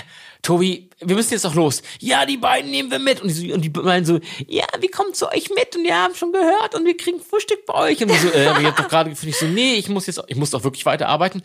[0.46, 1.82] Tobi, wir müssen jetzt doch los.
[1.98, 3.20] Ja, die beiden nehmen wir mit.
[3.20, 6.14] Und die, und die meinen so, ja, wir kommen zu euch mit und wir haben
[6.14, 8.00] schon gehört und wir kriegen Frühstück bei euch.
[8.00, 10.06] Und die so, äh, aber ihr habt doch gerade gefühlt, ich so, nee, ich muss
[10.06, 11.42] jetzt, ich muss doch wirklich weiterarbeiten.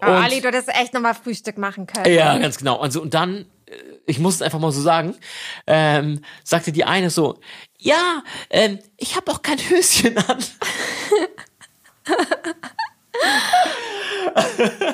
[0.00, 2.14] Oh, Ali, du hättest echt nochmal Frühstück machen können.
[2.14, 2.80] Ja, ganz genau.
[2.80, 3.76] Und, so, und dann, äh,
[4.06, 5.16] ich muss es einfach mal so sagen,
[5.66, 7.40] ähm, sagte die eine so,
[7.78, 10.38] ja, ähm, ich habe auch kein Höschen an.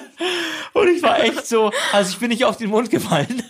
[1.20, 3.42] War echt so, also ich bin nicht auf den Mund gefallen,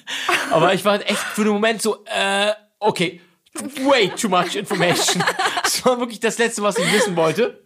[0.50, 3.20] aber ich war echt für den Moment so, äh, okay,
[3.82, 5.22] way too much information.
[5.62, 7.62] Das war wirklich das Letzte, was ich wissen wollte.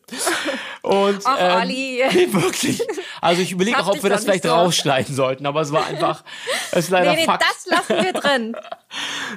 [0.82, 2.04] Und Och, ähm, Olli.
[2.12, 2.82] nee, wirklich.
[3.20, 4.50] Also ich überlege auch, ob wir das vielleicht so.
[4.50, 6.22] rausschneiden sollten, aber es war einfach,
[6.70, 7.42] es ist leider Nee, nee, Fakt.
[7.42, 8.56] das lassen wir drin.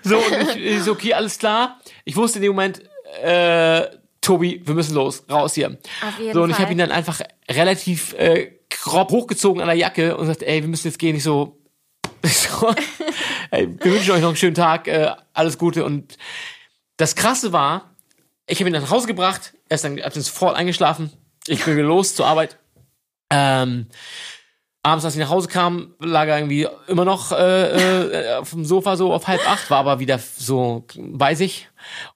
[0.04, 1.80] So, und ich, ich so, okay, alles klar.
[2.04, 2.82] Ich wusste in dem Moment,
[3.24, 3.84] äh,
[4.20, 5.78] Tobi, wir müssen los, raus hier.
[6.06, 9.78] Auf jeden so, und ich habe ihn dann einfach relativ äh, grob hochgezogen an der
[9.78, 11.16] Jacke und gesagt, ey, wir müssen jetzt gehen.
[11.16, 11.58] Ich so,
[12.24, 12.74] so
[13.52, 15.86] ey, wir wünschen euch noch einen schönen Tag, äh, alles Gute.
[15.86, 16.18] Und
[16.98, 17.96] das Krasse war,
[18.48, 21.12] ich habe ihn dann nach Hause gebracht, er ist dann, hat dann sofort eingeschlafen.
[21.48, 22.58] Ich bin wieder los zur Arbeit.
[23.30, 23.88] Ähm,
[24.88, 28.66] abends, als ich nach Hause kam, lag er irgendwie immer noch äh, äh, auf dem
[28.66, 31.70] Sofa so auf halb acht, war aber wieder so bei sich.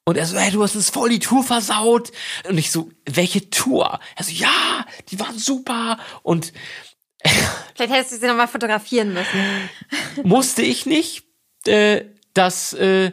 [0.06, 2.12] Und er so, hey, du hast uns voll die Tour versaut.
[2.48, 4.00] Und ich so, welche Tour?
[4.16, 5.98] Er so, ja, die waren super.
[6.24, 6.54] Und
[7.76, 9.70] Vielleicht hättest du sie nochmal fotografieren müssen.
[10.24, 11.24] musste ich nicht,
[11.66, 13.12] äh, das äh,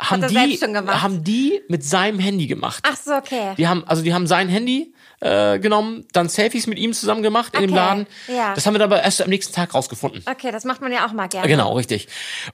[0.00, 1.02] haben die, selbst schon gemacht?
[1.02, 2.82] haben die mit seinem Handy gemacht.
[2.86, 3.54] Ach so, okay.
[3.58, 7.54] Die haben, also die haben sein Handy äh, genommen, dann Selfies mit ihm zusammen gemacht
[7.54, 8.06] in dem Okay, Laden.
[8.28, 8.54] ja.
[8.54, 10.22] Das haben wir dann aber erst am nächsten Tag rausgefunden.
[10.30, 11.46] Okay, das macht man ja auch mal gerne.
[11.46, 12.08] Genau, richtig.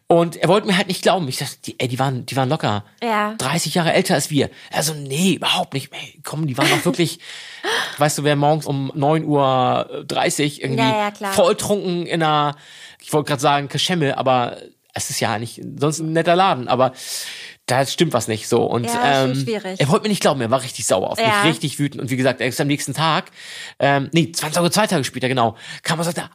[0.09, 1.29] Und er wollte mir halt nicht glauben.
[1.29, 3.35] Ich dachte, die, ey, die waren, die waren locker Ja.
[3.39, 4.51] 30 Jahre älter als wir.
[4.73, 5.93] Also nee, überhaupt nicht.
[5.93, 7.21] Ey, komm, die waren doch wirklich,
[7.99, 12.57] weißt du, wer morgens um 9 Uhr 30 irgendwie Ja, ja, volltrunken in einer,
[13.01, 14.57] ich wollte gerade sagen Kaschemme, aber
[14.93, 16.93] es ist ja nicht sonst ein netter Laden, aber
[17.67, 18.63] da stimmt was nicht so.
[18.65, 19.81] Und Ja, ähm, schwierig.
[19.81, 21.27] er wollte mir nicht glauben, er war richtig sauer auf Ja.
[21.27, 22.01] mich, richtig wütend.
[22.01, 23.31] Und wie gesagt, er ist am nächsten Tag,
[23.79, 26.31] ähm, nee, 20 oder zwei Tage später, genau, kam und sagte,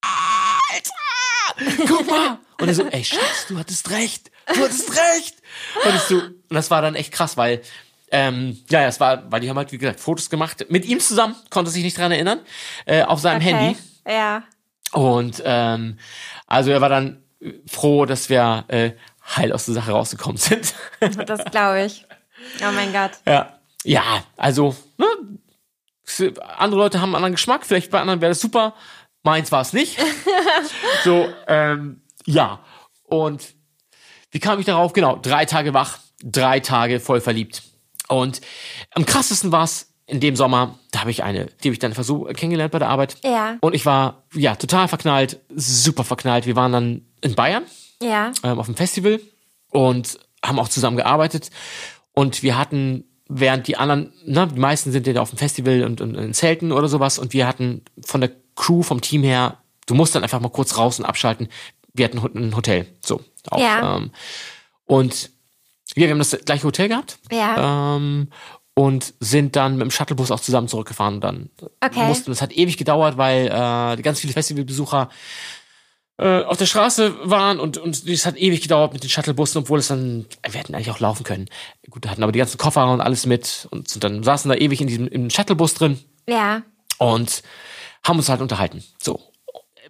[0.00, 2.38] Alter, guck mal.
[2.60, 5.34] Und er so, ey, Schatz, du hattest recht, du hattest recht.
[5.84, 7.60] Und ich so, und das war dann echt krass, weil,
[8.12, 11.00] ähm, ja, ja, es war, weil die haben halt, wie gesagt, Fotos gemacht, mit ihm
[11.00, 12.38] zusammen, konnte sich nicht dran erinnern,
[12.86, 13.52] äh, auf seinem Okay.
[13.52, 13.78] Handy.
[14.06, 14.44] Ja.
[14.92, 15.98] Und ähm,
[16.46, 17.24] also er war dann
[17.66, 18.92] froh, dass wir äh,
[19.36, 20.74] heil aus der Sache rausgekommen sind.
[21.26, 22.06] Das glaube ich.
[22.60, 23.12] Oh mein Gott.
[23.26, 23.58] Ja.
[23.84, 25.06] Ja, also, ne?
[26.56, 28.74] andere Leute haben einen anderen Geschmack, vielleicht bei anderen wäre das super.
[29.22, 29.98] Meins war es nicht.
[31.04, 32.60] so, ähm, ja.
[33.04, 33.54] Und
[34.30, 34.92] wie kam ich darauf?
[34.92, 37.62] Genau, drei Tage wach, drei Tage voll verliebt.
[38.08, 38.40] Und
[38.92, 41.94] am krassesten war es in dem Sommer, da habe ich eine, die habe ich dann
[41.94, 43.16] versucht kennengelernt bei der Arbeit.
[43.22, 43.56] Ja.
[43.60, 46.46] Und ich war ja total verknallt, super verknallt.
[46.46, 47.64] Wir waren dann in Bayern
[48.02, 48.32] Ja.
[48.42, 49.20] ähm, auf dem Festival
[49.70, 51.50] und haben auch zusammen gearbeitet.
[52.12, 56.00] Und wir hatten, während die anderen, ne, die meisten sind ja auf dem Festival und,
[56.00, 59.94] und in Zelten oder sowas, und wir hatten von der Crew, vom Team her, du
[59.94, 61.48] musst dann einfach mal kurz raus und abschalten.
[61.94, 63.20] Wir hatten ein Hotel, so.
[63.50, 63.96] Auch, Ja.
[63.96, 64.10] ähm,
[64.84, 65.30] und
[65.94, 67.18] wir, wir haben das gleiche Hotel gehabt.
[67.30, 67.96] Ja.
[67.96, 68.28] Ähm,
[68.74, 71.16] und sind dann mit dem Shuttlebus auch zusammen zurückgefahren.
[71.16, 71.50] Und dann
[71.84, 72.06] Okay.
[72.06, 75.10] mussten, es hat ewig gedauert, weil äh, ganz viele Festivalbesucher
[76.18, 79.78] äh, auf der Straße waren und, und es hat ewig gedauert mit den Shuttlebussen, obwohl
[79.78, 81.46] es dann, wir hätten eigentlich auch laufen können.
[81.90, 84.80] Gut, hatten aber die ganzen Koffer und alles mit und sind dann saßen da ewig
[84.80, 85.98] in diesem im Shuttlebus drin
[86.28, 86.62] Ja.
[86.98, 87.42] und
[88.04, 88.84] haben uns halt unterhalten.
[89.02, 89.20] So.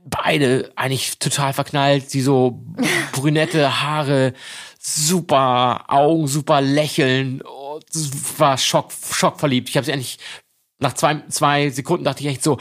[0.05, 2.63] Beide eigentlich total verknallt, sie so
[3.13, 4.33] brünette Haare,
[4.81, 7.41] super Augen, super Lächeln.
[7.43, 9.69] Und es war schock, schockverliebt.
[9.69, 10.19] Ich habe sie eigentlich
[10.81, 12.59] nach zwei, zwei Sekunden dachte ich echt so,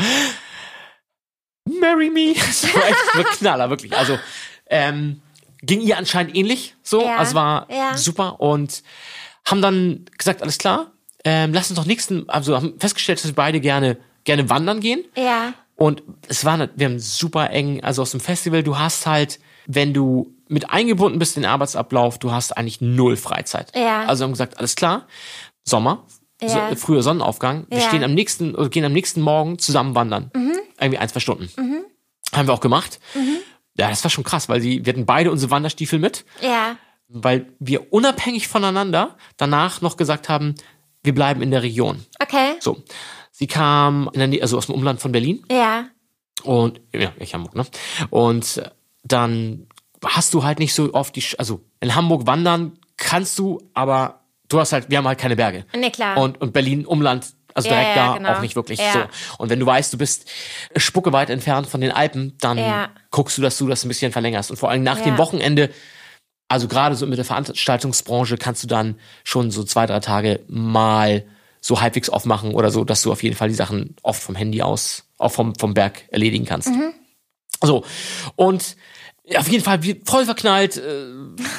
[1.66, 2.34] marry me.
[2.36, 3.95] Das war echt ein Knaller, wirklich.
[3.95, 4.18] Also
[4.68, 5.22] ähm,
[5.62, 7.01] ging ihr anscheinend ähnlich so.
[7.03, 7.97] Ja, Also war ja.
[7.97, 8.84] super und
[9.45, 10.91] haben dann gesagt, alles klar,
[11.24, 15.03] ähm, lass uns doch nächsten, also haben festgestellt, dass wir beide gerne, gerne wandern gehen.
[15.16, 15.53] Ja.
[15.76, 19.93] Und es war, wir haben super eng, also aus dem Festival, du hast halt, wenn
[19.93, 23.72] du mit eingebunden bist in den Arbeitsablauf, du hast eigentlich null Freizeit.
[23.76, 24.05] Ja.
[24.05, 25.07] Also haben gesagt, alles klar,
[25.64, 26.05] Sommer,
[26.44, 26.70] Ja.
[26.70, 27.84] so, früher Sonnenaufgang, wir Ja.
[27.86, 27.88] Mhm.
[27.89, 30.32] stehen am nächsten, oder gehen am nächsten Morgen zusammen wandern.
[30.80, 31.50] Irgendwie ein, zwei Stunden.
[32.34, 33.00] Haben wir auch gemacht.
[33.14, 33.38] Mhm.
[33.78, 36.76] Ja, das war schon krass, weil sie, wir hatten beide unsere Wanderstiefel mit, Ja.
[37.08, 40.56] weil wir unabhängig voneinander danach noch gesagt haben,
[41.04, 42.06] wir bleiben in der Region.
[42.22, 42.54] Okay.
[42.60, 42.84] So.
[43.32, 45.44] Sie kam in der Nähe, also aus dem Umland von Berlin.
[45.52, 45.86] Ja.
[46.44, 47.66] Und ja, ich Hamburg, ne?
[48.10, 48.62] Und
[49.04, 49.68] dann
[50.04, 54.21] hast du halt nicht so oft die, also in Hamburg wandern kannst du, aber
[54.52, 55.66] du hast halt, wir haben halt keine Berge.
[55.76, 56.18] Nee, klar.
[56.18, 58.30] Und, und Berlin, Umland, also Ja, direkt ja, da genau.
[58.34, 58.93] auch nicht wirklich Ja.
[58.93, 58.99] so.
[59.38, 60.30] Und wenn du weißt, du bist
[60.76, 64.52] spuckeweit entfernt von den Alpen, dann guckst du, dass du das ein bisschen verlängerst.
[64.52, 65.70] Und vor allem nach dem Wochenende,
[66.47, 71.26] also gerade so mit der Veranstaltungsbranche, kannst du dann schon so zwei, drei Tage mal
[71.62, 74.36] so halbwegs off machen oder so, dass du auf jeden Fall die Sachen oft vom
[74.36, 76.70] Handy aus, auch vom, vom Berg erledigen kannst.
[76.70, 76.93] Mhm.
[77.62, 77.84] So.
[78.36, 78.76] Und
[79.24, 80.78] ja, auf jeden Fall wir- voll verknallt.
[80.78, 81.06] Äh,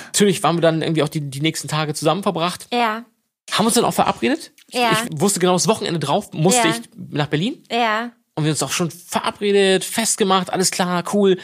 [0.07, 2.67] natürlich waren wir dann irgendwie auch die, die nächsten Tage zusammen verbracht.
[2.73, 3.05] Ja.
[3.51, 4.53] Haben uns dann auch verabredet.
[4.71, 4.91] Ja.
[4.93, 6.75] Ich wusste genau, das Wochenende drauf musste Ja.
[6.75, 7.63] ich nach Berlin.
[7.71, 8.13] Ja.
[8.35, 11.39] Und wir uns auch schon verabredet, festgemacht, alles klar, cool.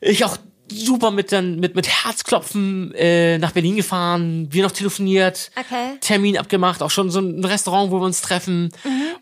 [0.00, 0.38] Ich auch
[0.72, 5.98] super mit dann mit mit Herzklopfen äh, nach Berlin gefahren, wir noch telefoniert, Okay.
[6.00, 8.72] Termin abgemacht, auch schon so ein Restaurant, wo wir uns treffen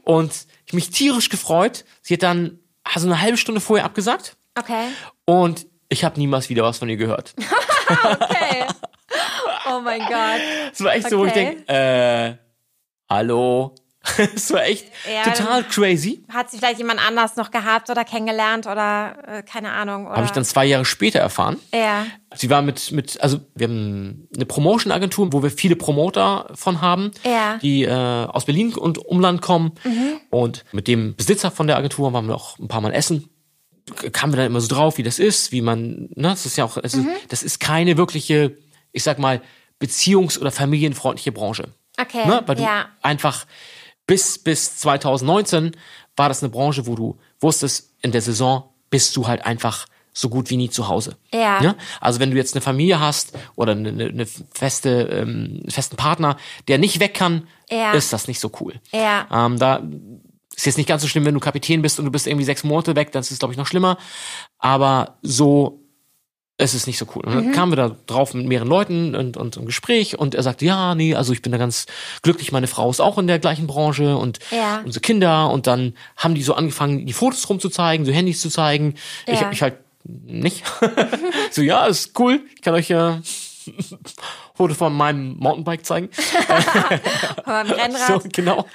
[0.04, 0.30] und
[0.66, 1.84] ich mich tierisch gefreut.
[2.02, 4.84] Sie hat dann also eine halbe Stunde vorher abgesagt Okay.
[5.24, 7.34] und ich habe niemals wieder was von ihr gehört.
[7.90, 8.66] Okay.
[9.68, 10.40] Oh mein Gott.
[10.72, 11.56] Es war echt so, wo ich Okay.
[11.66, 12.34] denke, äh,
[13.08, 13.74] hallo.
[14.34, 16.22] Es war echt Ja, total crazy.
[16.32, 20.08] Hat sie vielleicht jemand anders noch gehabt oder kennengelernt oder äh, keine Ahnung?
[20.08, 21.58] Habe ich dann zwei Jahre später erfahren.
[21.74, 22.06] Ja.
[22.34, 27.10] Sie war mit, mit, also wir haben eine Promotion-Agentur, wo wir viele Promoter von haben,
[27.24, 27.58] Ja.
[27.58, 29.72] die äh, aus Berlin und Umland kommen.
[30.30, 33.28] Und mit dem Besitzer von der Agentur waren wir auch ein paar Mal essen.
[33.90, 36.64] Kamen wir dann immer so drauf, wie das ist, wie man, ne, das ist ja
[36.64, 38.56] auch, also, das ist keine wirkliche,
[38.92, 39.40] ich sag mal,
[39.80, 41.68] beziehungs- oder familienfreundliche Branche.
[41.98, 42.26] Okay.
[42.26, 42.42] Ne?
[42.46, 42.86] Weil du ja.
[43.02, 43.46] einfach
[44.06, 45.76] bis, bis 2019
[46.16, 50.28] war das eine Branche, wo du wusstest, in der Saison bist du halt einfach so
[50.28, 51.16] gut wie nie zu Hause.
[51.32, 51.60] Ja.
[51.60, 51.76] Ne?
[52.00, 56.36] Also wenn du jetzt eine Familie hast oder eine, eine feste, ähm, einen festen Partner,
[56.68, 57.92] der nicht weg kann, Ja.
[57.92, 58.74] ist das nicht so cool.
[58.90, 59.26] Ja.
[59.32, 59.82] Ähm, da
[60.60, 62.64] ist jetzt nicht ganz so schlimm, wenn du Kapitän bist und du bist irgendwie sechs
[62.64, 63.98] Monate weg, dann ist es, glaube ich, noch schlimmer.
[64.58, 65.76] Aber so
[66.58, 67.24] ist es nicht so cool.
[67.24, 67.36] Und Mhm.
[67.44, 70.66] dann kamen wir da drauf mit mehreren Leuten und, und im Gespräch und er sagte,
[70.66, 71.86] ja, nee, also ich bin da ganz
[72.20, 74.82] glücklich, meine Frau ist auch in der gleichen Branche und Ja.
[74.84, 78.94] unsere Kinder und dann haben die so angefangen, die Fotos rumzuzeigen, so Handys zu zeigen.
[79.26, 79.50] Ich, Ja.
[79.50, 80.62] ich halt nicht.
[81.50, 83.14] so, ja, ist cool, ich kann euch äh,
[84.54, 86.10] Foto von meinem Mountainbike zeigen.
[87.46, 88.22] Beim Rennrad.
[88.22, 88.66] So, genau.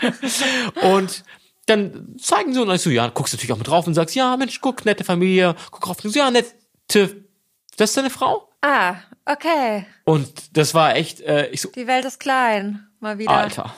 [0.81, 1.23] Und
[1.65, 4.37] dann zeigen sie und dann so, ja, guckst natürlich auch mit drauf und sagst, ja,
[4.37, 5.97] Mensch, guck, nette Familie, guck drauf.
[6.15, 6.53] Ja, nette,
[6.87, 8.49] das ist deine Frau?
[8.61, 8.95] Ah,
[9.25, 9.85] okay.
[10.05, 12.87] Und das war echt, äh, ich so, Die Welt ist klein.
[12.99, 13.31] Mal wieder.
[13.31, 13.75] Alter.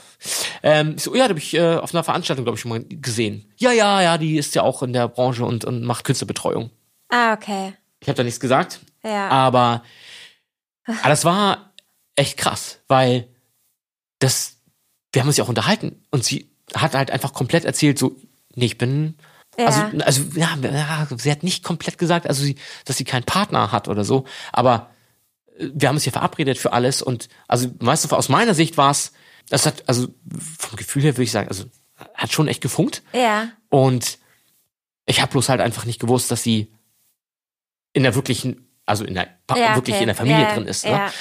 [0.64, 2.84] Ähm, ich so, ja, da habe ich äh, auf einer Veranstaltung, glaube ich, schon mal
[2.84, 3.52] gesehen.
[3.58, 6.70] Ja, ja, ja, die ist ja auch in der Branche und, und macht Künstlerbetreuung.
[7.10, 7.74] Ah, okay.
[8.00, 9.30] Ich habe da nichts gesagt, Ja.
[9.30, 9.84] aber
[10.88, 11.74] Aber das war
[12.16, 13.28] echt krass, weil
[14.20, 14.58] das,
[15.12, 18.16] wir haben uns ja auch unterhalten und sie hat halt einfach komplett erzählt, so,
[18.56, 19.16] nee, ich bin,
[19.58, 19.92] also, Ja.
[20.06, 22.56] also ja, ja, sie hat nicht komplett gesagt, also sie,
[22.86, 24.90] dass sie keinen Partner hat oder so, aber
[25.58, 28.78] äh, wir haben uns ja verabredet für alles und also weißt du, aus meiner Sicht
[28.78, 29.14] war es,
[29.50, 30.08] das hat, also
[30.60, 31.66] vom Gefühl her würde ich sagen, also
[32.14, 33.50] hat schon echt gefunkt Ja.
[33.70, 34.20] und
[35.06, 36.72] ich habe bloß halt einfach nicht gewusst, dass sie
[37.94, 40.04] in der wirklichen, also in der Ja, wirklich okay.
[40.04, 40.84] in der Familie Ja, drin ist.
[40.86, 40.92] Ne?
[40.92, 41.12] ja.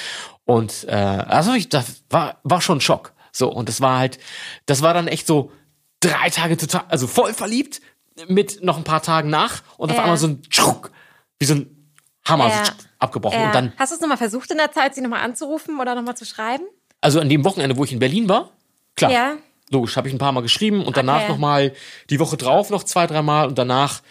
[0.45, 3.13] Und äh, also ich, das war war schon ein Schock.
[3.31, 4.19] So und das war halt,
[4.65, 5.51] das war dann echt so
[5.99, 7.81] drei Tage total, also voll verliebt
[8.27, 10.03] mit noch ein paar Tagen nach und auf Ja.
[10.03, 10.91] einmal so ein Tschuck,
[11.39, 11.91] wie so ein
[12.25, 12.65] Hammer Ja.
[12.65, 13.45] so abgebrochen ja.
[13.47, 16.17] und dann Hast du es nochmal versucht in der Zeit, sie nochmal anzurufen oder nochmal
[16.17, 16.63] zu schreiben?
[16.99, 18.51] also an dem Wochenende, wo ich in Berlin war,
[18.95, 19.37] klar, Ja.
[19.69, 21.31] logisch, habe ich ein paar Mal geschrieben und danach Okay.
[21.31, 21.73] noch mal
[22.09, 24.01] die Woche drauf noch zwei, dreimal und danach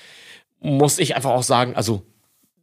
[0.60, 2.02] muss ich einfach auch sagen, also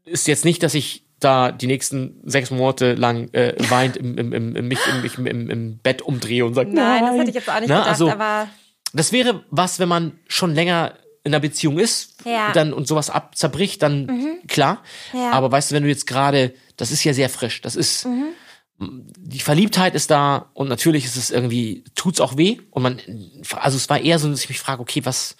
[0.05, 4.33] ist jetzt nicht, dass ich da die nächsten sechs Monate lang äh, weint im, im,
[4.33, 4.79] im, im, mich
[5.17, 7.75] im, im, im, Bett umdrehe und sagt, Nein, das hätte ich jetzt auch nicht Na,
[7.79, 8.47] gedacht, also, aber
[8.93, 10.93] Das wäre was, wenn man schon länger
[11.23, 12.49] in einer Beziehung ist Ja.
[12.49, 12.53] Mhm.
[12.53, 14.83] dann und sowas ab zerbricht, dann klar.
[15.13, 15.31] Ja.
[15.31, 18.33] Aber weißt du, wenn du jetzt gerade, das ist ja sehr frisch, das ist Mhm.
[19.17, 22.57] die Verliebtheit ist da und natürlich ist es irgendwie, tut's auch weh.
[22.71, 22.99] Und man,
[23.55, 25.37] also es war eher so, dass ich mich frage, okay, was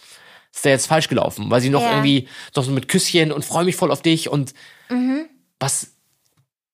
[0.53, 1.49] ist da jetzt falsch gelaufen?
[1.49, 1.89] Weil sie noch Ja.
[1.91, 4.53] irgendwie doch so mit Küsschen und freue mich voll auf dich und
[4.89, 5.25] Mhm.
[5.63, 5.93] Was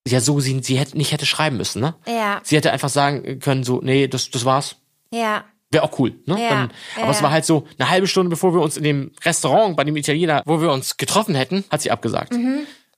[0.07, 1.93] ja so sie, sie hätte nicht hätte schreiben müssen, ne?
[2.07, 4.75] ja, Sie hätte einfach sagen können, so, nee, das, das war's.
[5.11, 6.41] ja, Wäre auch cool, ne?
[6.41, 7.11] Ja, Dann, aber ja.
[7.11, 9.95] es war halt so, eine halbe Stunde bevor wir uns in dem Restaurant bei dem
[9.95, 12.33] Italiener, wo wir uns getroffen hätten, hat sie abgesagt.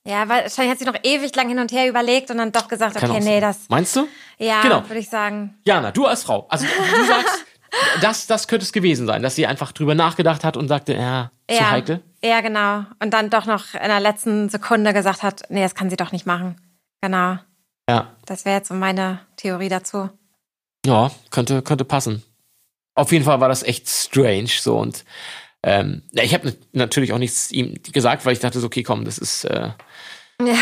[0.06, 2.68] ja, weil wahrscheinlich hat sie noch ewig lang hin und her überlegt und dann doch
[2.68, 4.08] gesagt, Kann okay, nee, das, Meinst du?
[4.38, 4.82] ja, Genau.
[4.88, 5.54] würde ich sagen.
[5.66, 6.46] Jana, du als Frau.
[6.48, 7.44] Also du sagst,
[8.00, 11.30] das, das könnte es gewesen sein, dass sie einfach drüber nachgedacht hat und sagte, ja,
[11.50, 12.00] zu ja, heikel.
[12.24, 12.84] Ja, genau.
[13.00, 16.12] Und dann doch noch in der letzten Sekunde gesagt hat, nee, das kann sie doch
[16.12, 16.56] nicht machen.
[17.00, 17.38] Genau.
[17.88, 18.14] Ja.
[18.26, 20.08] Das wäre jetzt so meine Theorie dazu.
[20.86, 22.22] Ja, könnte, könnte passen.
[22.94, 25.04] Auf jeden Fall war das echt strange so und
[25.64, 29.16] ähm, ich habe natürlich auch nichts ihm gesagt, weil ich dachte so, okay, komm, das
[29.18, 29.70] ist äh,
[30.42, 30.58] Ja,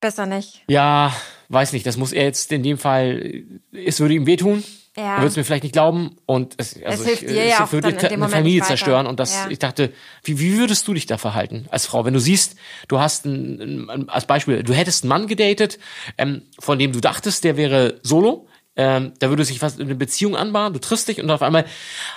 [0.00, 0.62] besser nicht.
[0.68, 1.14] ja,
[1.48, 4.62] weiß nicht, das muss er jetzt in dem Fall, es würde ihm wehtun,
[4.96, 5.02] Ja.
[5.14, 7.72] er würde es mir vielleicht nicht glauben und es, also hilft ich, dir ja auch
[7.72, 9.50] würde eine Familie zerstören und das, Ja.
[9.50, 9.92] ich dachte,
[10.24, 12.56] wie, wie würdest du dich da verhalten als Frau, wenn du siehst,
[12.88, 15.78] du hast ein, ein, als Beispiel, du hättest einen Mann gedatet,
[16.18, 20.34] ähm, von dem du dachtest, der wäre solo, ähm, da würde sich was eine Beziehung
[20.36, 21.66] anbahnen, du triffst dich und auf einmal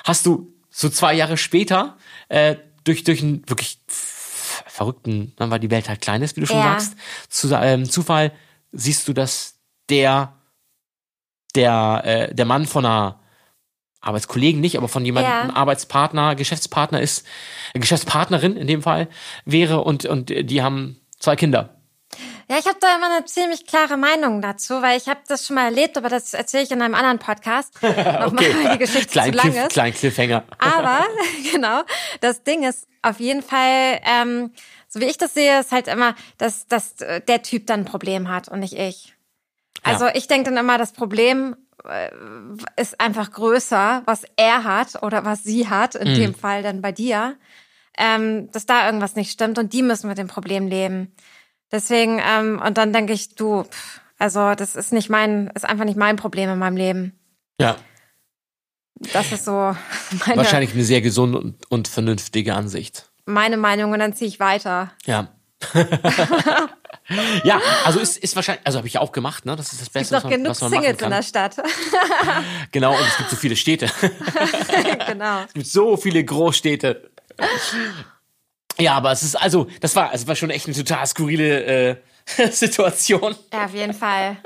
[0.04, 1.98] hast du so zwei Jahre später
[2.30, 2.56] äh,
[2.86, 6.58] durch durch einen wirklich verrückten, dann weil die Welt halt klein ist, wie du schon
[6.58, 6.72] Ja.
[6.80, 6.96] sagst,
[7.30, 8.32] zu, ähm, Zufall
[8.72, 9.60] siehst du, dass
[9.90, 10.40] der
[11.56, 13.20] der äh, der Mann von einer
[14.02, 15.42] Arbeitskollegen nicht, aber von jemandem Ja.
[15.42, 17.26] ein Arbeitspartner, Geschäftspartner ist,
[17.74, 19.08] äh, Geschäftspartnerin in dem Fall
[19.46, 21.70] wäre und und die haben zwei Kinder.
[22.50, 25.56] Ja, ich habe da immer eine ziemlich klare Meinung dazu, weil ich habe das schon
[25.56, 27.74] mal erlebt, aber das erzähle ich in einem anderen Podcast.
[27.82, 29.70] Nochmal, weil die Geschichte klein, zu lang Cliff, ist.
[29.72, 30.44] klein Cliffhanger.
[30.60, 31.06] Aber,
[31.52, 31.82] genau,
[32.20, 34.52] das Ding ist auf jeden Fall, ähm,
[34.90, 38.28] so wie ich das sehe, ist halt immer, dass, dass der Typ dann ein Problem
[38.30, 39.16] hat und nicht ich.
[39.84, 40.16] Also Ja.
[40.16, 41.56] ich denke dann immer, das Problem
[41.86, 42.10] äh,
[42.82, 46.16] ist einfach größer, was er hat oder was sie hat, in Mhm.
[46.16, 47.36] dem Fall dann bei dir,
[47.98, 51.14] ähm, dass da irgendwas nicht stimmt und die müssen mit dem Problem leben.
[51.72, 55.86] Deswegen, ähm, und dann denke ich, du, pff, also das ist nicht mein, ist einfach
[55.86, 57.20] nicht mein Problem in meinem Leben.
[57.60, 57.76] Ja,
[59.12, 59.52] Das ist so
[60.26, 63.12] meine, wahrscheinlich eine sehr gesunde und, und vernünftige Ansicht.
[63.26, 64.92] meine Meinung und dann ziehe ich weiter.
[65.06, 65.28] Ja.
[67.44, 69.56] ja, also ist, ist wahrscheinlich, also habe ich ja auch gemacht, ne?
[69.56, 71.12] Das ist das Es gibt Beste, was man, genug was man machen Singles in kann.
[71.12, 71.56] der Stadt.
[72.72, 73.90] Genau, und es gibt so viele Städte.
[75.08, 75.44] genau.
[75.48, 77.10] Es gibt so viele Großstädte.
[78.80, 81.96] Ja, aber es ist also, das war, es war schon echt eine total skurrile äh,
[82.52, 83.36] Situation.
[83.52, 84.38] Ja, auf jeden Fall.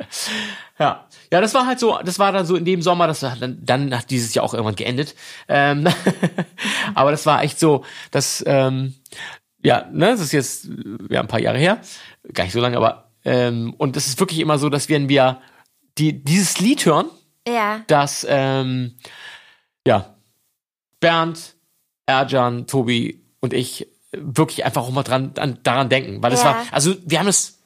[0.80, 3.36] Ja, ja, das war halt so, das war dann so in dem Sommer, das war
[3.36, 5.16] dann, dann hat dieses Jahr auch irgendwann geendet.
[5.48, 5.88] Ähm,
[6.96, 8.96] aber das war echt so, dass, ähm,
[9.64, 10.70] ja, ne, das ist jetzt
[11.10, 11.80] ja ein paar Jahre her,
[12.34, 15.42] gar nicht so lange, aber ähm, und das ist wirklich immer so, dass wenn wir
[15.98, 17.08] die dieses Lied hören,
[17.48, 17.82] Ja.
[17.88, 18.96] dass ähm,
[19.86, 20.16] ja
[21.00, 21.56] Bernd,
[22.06, 26.50] Erjan, Tobi und ich wirklich einfach auch mal dran an, daran denken, weil es Ja.
[26.56, 27.60] war, also wir haben es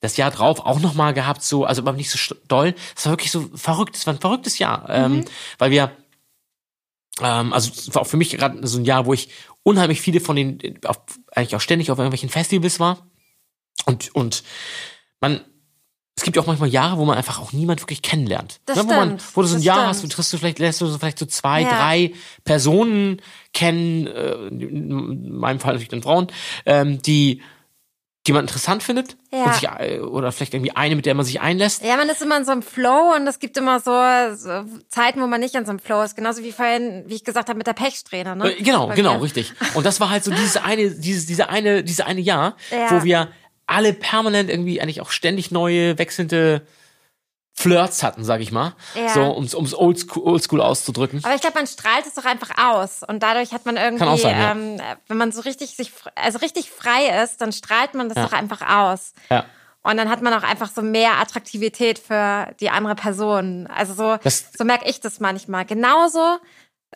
[0.00, 2.74] das Jahr drauf auch noch mal gehabt, so also aber nicht so doll.
[2.96, 3.96] Es war wirklich so verrückt.
[3.96, 5.24] Es war ein verrücktes Jahr, ähm,
[5.58, 5.92] weil wir
[7.20, 9.28] ähm, also es war auch für mich gerade so ein Jahr, wo ich
[9.62, 10.98] unheimlich viele von den auf,
[11.32, 13.09] eigentlich auch ständig auf irgendwelchen Festivals war
[13.90, 14.42] und und
[15.20, 15.40] man
[16.16, 18.60] es gibt ja auch manchmal Jahre, wo man einfach auch niemand wirklich kennenlernt.
[18.66, 19.88] Das ne, wo, man, wo du so ein Jahr stimmt.
[19.88, 21.68] hast, du triffst du vielleicht, lässt du so vielleicht so zwei, Ja.
[21.78, 22.12] drei
[22.44, 23.22] Personen
[23.54, 26.26] kennen, äh, in meinem Fall natürlich dann Frauen,
[26.66, 27.40] ähm, die,
[28.26, 29.50] die jemand interessant findet Ja.
[29.54, 31.82] sich, äh, oder vielleicht irgendwie eine, mit der man sich einlässt.
[31.82, 33.90] Ja, man ist immer in so einem Flow und es gibt immer so,
[34.36, 36.16] so Zeiten, wo man nicht in so einem Flow ist.
[36.16, 38.52] Genauso wie vorhin, wie ich gesagt habe, mit der Pechsträhne, ne?
[38.52, 39.22] Äh, Genau, Bei genau, mir.
[39.22, 39.54] richtig.
[39.72, 42.90] Und das war halt so dieses eine, dieses, diese eine, diese eine Jahr, Ja.
[42.90, 43.28] wo wir
[43.70, 46.66] alle permanent irgendwie eigentlich auch ständig neue, wechselnde
[47.52, 48.74] Flirts hatten, sag ich mal.
[48.94, 49.08] Ja.
[49.10, 51.22] So, ums, ums Oldschool, Oldschool auszudrücken.
[51.24, 54.38] Aber ich glaube, man strahlt es doch einfach aus und dadurch hat man irgendwie, sein,
[54.38, 54.50] ja.
[54.52, 58.24] ähm, wenn man so richtig sich, also richtig frei ist, dann strahlt man das Ja.
[58.26, 59.12] doch einfach aus.
[59.28, 59.44] Ja.
[59.82, 63.66] Und dann hat man auch einfach so mehr Attraktivität für die andere Person.
[63.66, 65.64] Also so, Das- so merke ich das manchmal.
[65.66, 66.38] Genauso,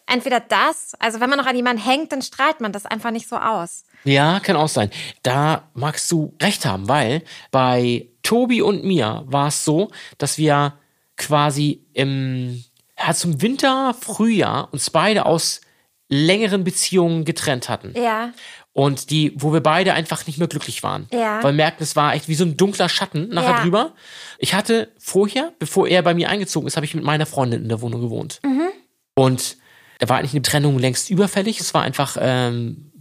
[0.06, 3.28] entweder das, also wenn man noch an jemanden hängt, dann strahlt man das einfach nicht
[3.28, 3.84] so aus.
[4.04, 4.90] Ja, kann auch sein.
[5.22, 10.74] Da magst du recht haben, weil bei Tobi und mir war es so, dass wir
[11.16, 12.64] quasi im
[12.98, 15.60] ja, zum Winter, Frühjahr uns beide aus
[16.08, 17.94] längeren Beziehungen getrennt hatten.
[17.96, 18.32] Ja.
[18.72, 21.06] Und die, wo wir beide einfach nicht mehr glücklich waren.
[21.12, 21.42] Ja.
[21.42, 23.62] Weil wir merkten, es war echt wie so ein dunkler Schatten nachher Ja.
[23.62, 23.92] drüber.
[24.38, 27.68] Ich hatte vorher, bevor er bei mir eingezogen ist, habe ich mit meiner Freundin in
[27.68, 28.40] der Wohnung gewohnt.
[28.44, 28.68] Mhm.
[29.14, 29.56] Und
[30.04, 31.60] da war eigentlich eine Trennung längst überfällig.
[31.60, 32.92] Es war einfach, ähm,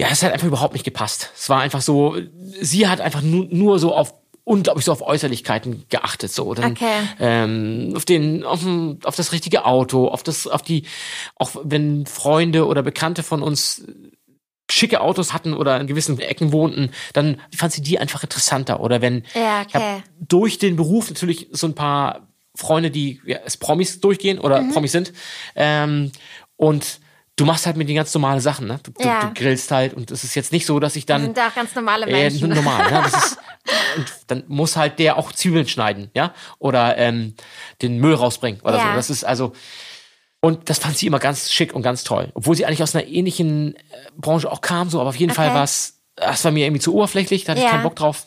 [0.00, 1.30] ja, es hat einfach überhaupt nicht gepasst.
[1.36, 2.16] Es war einfach so,
[2.60, 7.00] sie hat einfach nur, nur so auf unglaublich so auf Äußerlichkeiten geachtet so dann Okay.
[7.18, 8.60] ähm, auf den auf,
[9.04, 10.84] auf das richtige Auto auf das auf die
[11.36, 13.86] auch wenn Freunde oder Bekannte von uns
[14.70, 18.80] schicke Autos hatten oder in gewissen Ecken wohnten, dann fand sie die einfach interessanter.
[18.80, 20.02] Oder wenn Ja, ich okay.
[20.20, 24.72] durch den Beruf natürlich so ein paar Freunde, die ja, als Promis durchgehen oder Mhm.
[24.72, 25.12] Promis sind.
[25.56, 26.12] Ähm,
[26.56, 27.00] und
[27.36, 28.78] du machst halt mit den ganz normalen Sachen, ne?
[28.82, 29.20] Du, du, Ja.
[29.20, 31.54] du grillst halt und es ist jetzt nicht so, dass ich Das dann sind auch
[31.54, 32.50] ganz normale äh, Menschen.
[32.50, 33.02] normal, ne?
[33.04, 33.38] Das ist,
[33.96, 36.32] und dann muss halt der auch Zwiebeln schneiden, ja?
[36.60, 37.34] Oder ähm,
[37.82, 38.88] den Müll rausbringen oder Ja.
[38.90, 38.94] so.
[38.94, 39.52] Das ist also.
[40.40, 42.30] Und das fand sie immer ganz schick und ganz toll.
[42.34, 43.80] Obwohl sie eigentlich aus einer ähnlichen äh,
[44.16, 45.54] Branche auch kam, so, aber auf jeden Fall Okay.
[45.56, 47.70] war es, das war mir irgendwie zu oberflächlich, da hatte ich Ja.
[47.72, 48.26] keinen Bock drauf.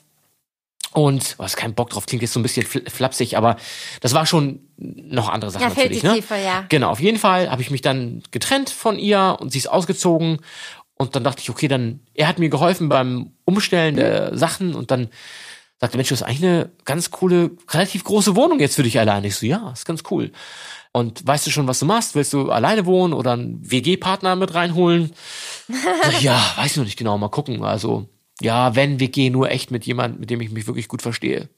[0.93, 3.57] Und, was kein Bock drauf, klingt jetzt so ein bisschen fl- flapsig, aber
[4.01, 6.01] das war schon noch andere Sachen Ja, fehlt natürlich.
[6.01, 6.13] die ne?
[6.15, 6.65] Tiefe, ja.
[6.69, 10.39] Genau, auf jeden Fall habe ich mich dann getrennt von ihr und sie ist ausgezogen.
[10.99, 14.89] Und dann dachte ich, okay, dann, er hat mir geholfen beim Umstellen der Sachen und
[14.89, 15.09] dann
[15.79, 19.27] sagte, Mensch, das ist eigentlich eine ganz coole, relativ große Wohnung jetzt für dich alleine.
[19.27, 20.31] Ich so, ja, ist ganz cool.
[20.93, 22.15] Und weißt du schon, was du machst?
[22.15, 25.11] Willst du alleine wohnen oder einen WG-Partner mit reinholen?
[26.11, 27.63] Ich, ja, weiß ich noch nicht genau, mal gucken.
[27.63, 28.07] Also,
[28.41, 31.49] ja, wenn WG, nur echt mit jemandem, mit dem ich mich wirklich gut verstehe.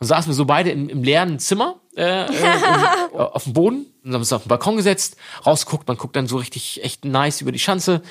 [0.00, 3.86] Und saßen wir so beide im, im leeren Zimmer äh, äh, im, auf dem Boden
[4.04, 7.40] und haben uns auf den Balkon gesetzt, rausguckt, man guckt dann so richtig echt nice
[7.40, 8.02] über die Schanze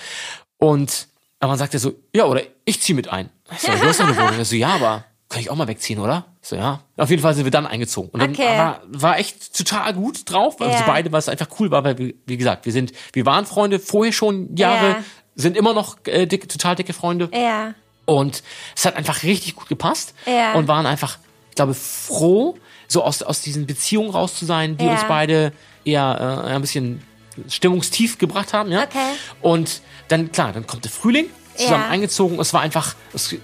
[0.58, 1.08] und
[1.40, 3.30] aber man sagt ja so, ja, oder ich zieh mit ein.
[3.52, 4.34] Ich so, du hast eine Wohnung.
[4.40, 6.26] Er so, ja, aber kann ich auch mal wegziehen, oder?
[6.42, 6.82] Ich so, ja.
[6.96, 8.10] Auf jeden Fall sind wir dann eingezogen.
[8.10, 8.58] Und dann Okay.
[8.58, 10.80] war, war echt total gut drauf, weil Ja.
[10.80, 13.78] wir beide, was einfach cool war, weil wir, wie gesagt, wir sind, wir waren Freunde
[13.80, 15.04] vorher schon Jahre, Ja.
[15.36, 17.30] sind immer noch äh, dick, total dicke Freunde.
[17.34, 17.76] Ja.
[18.08, 18.42] Und
[18.76, 20.54] es hat einfach richtig gut gepasst Ja.
[20.54, 24.86] und waren einfach, ich glaube, froh, so aus, aus diesen Beziehungen raus zu sein, die
[24.86, 24.92] Ja.
[24.94, 25.52] uns beide
[25.86, 27.04] eher äh, ein bisschen
[27.50, 28.72] stimmungstief gebracht haben.
[28.72, 28.84] Ja?
[28.84, 28.98] Okay.
[29.42, 31.90] Und dann, klar, dann kommt der Frühling, zusammen Ja.
[31.90, 32.40] eingezogen.
[32.40, 33.36] Es war einfach, es,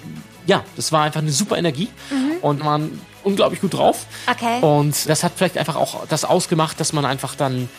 [0.47, 1.89] ja, das war einfach eine super Energie
[2.41, 4.05] und waren unglaublich gut drauf.
[4.27, 4.31] Mhm.
[4.33, 4.59] Okay.
[4.61, 7.69] Und das hat vielleicht einfach auch das ausgemacht, dass man einfach dann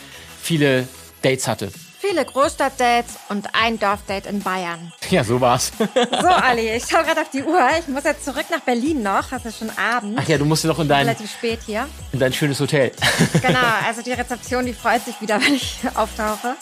[0.40, 0.86] viele
[1.22, 1.72] Dates hatte.
[2.00, 4.92] Viele Großstadtdates und ein Dorfdate in Bayern.
[5.08, 5.72] Ja, so war's.
[5.78, 7.60] So, Ali, ich schaue gerade auf die Uhr.
[7.78, 9.32] Ich muss jetzt zurück nach Berlin noch.
[9.32, 10.18] Es ist schon Abend.
[10.20, 11.88] Ach ja, du musst ja noch in dein, Relativ spät hier.
[12.12, 12.92] in dein schönes Hotel.
[13.40, 16.56] Genau, also die Rezeption, die freut sich wieder, wenn ich auftauche.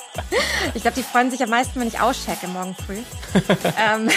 [0.75, 2.99] Ich glaube, die freuen sich am meisten, wenn ich auschecke morgen früh.
[3.79, 4.09] ähm,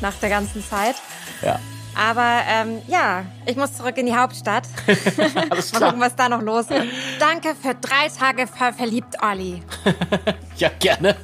[0.00, 0.96] nach der ganzen Zeit.
[1.42, 1.58] Ja.
[1.96, 4.64] Aber ähm, ja, ich muss zurück in die Hauptstadt.
[5.50, 5.90] Alles Mal klar.
[5.92, 6.86] gucken, was da noch los ist.
[7.20, 9.62] Danke für drei Tage voll verliebt, Olli.
[10.56, 11.16] Ja, gerne.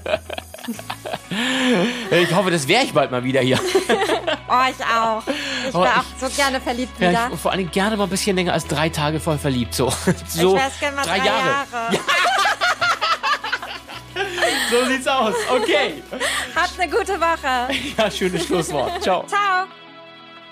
[2.11, 3.59] Ich hoffe, das wäre ich bald mal wieder hier.
[4.53, 5.23] Oh, ich auch.
[5.69, 7.27] Ich wäre auch so gerne verliebt Ja, wieder.
[7.27, 9.73] ich, und vor allem gerne mal ein bisschen länger als drei Tage voll verliebt.
[9.73, 9.89] So,
[10.27, 11.67] so ich wäre gerne mal drei, Jahre.
[14.71, 15.35] So sieht's aus.
[15.51, 16.03] Okay.
[16.57, 17.73] Habt eine gute Woche.
[17.97, 19.01] Ja, schönes Schlusswort.
[19.05, 19.25] Ciao.
[19.29, 19.67] Ciao.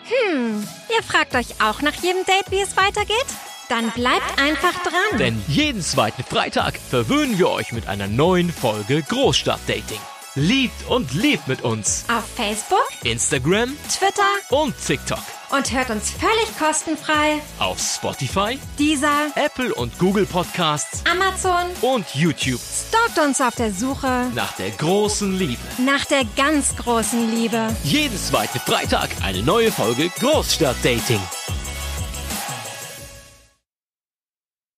[0.09, 3.27] Hm, ihr fragt euch auch nach jedem Date, wie es weitergeht?
[3.69, 5.19] Dann bleibt einfach dran.
[5.19, 10.01] Denn jeden zweiten Freitag verwöhnen wir euch mit einer neuen Folge Großstadtdating.
[10.43, 12.05] Liebt und lebt mit uns.
[12.09, 15.19] Auf Facebook, Instagram Twitter und TikTok.
[15.51, 17.41] und hört uns völlig kostenfrei.
[17.59, 22.61] Auf Spotify, Dieser Apple und Google Podcasts Amazon und YouTube.
[22.61, 25.61] stalkt uns auf der Suche Nach der großen Liebe.
[25.79, 27.75] nach der ganz großen Liebe.
[27.83, 31.21] Jeden zweiten Freitag eine neue Folge Großstadtdating.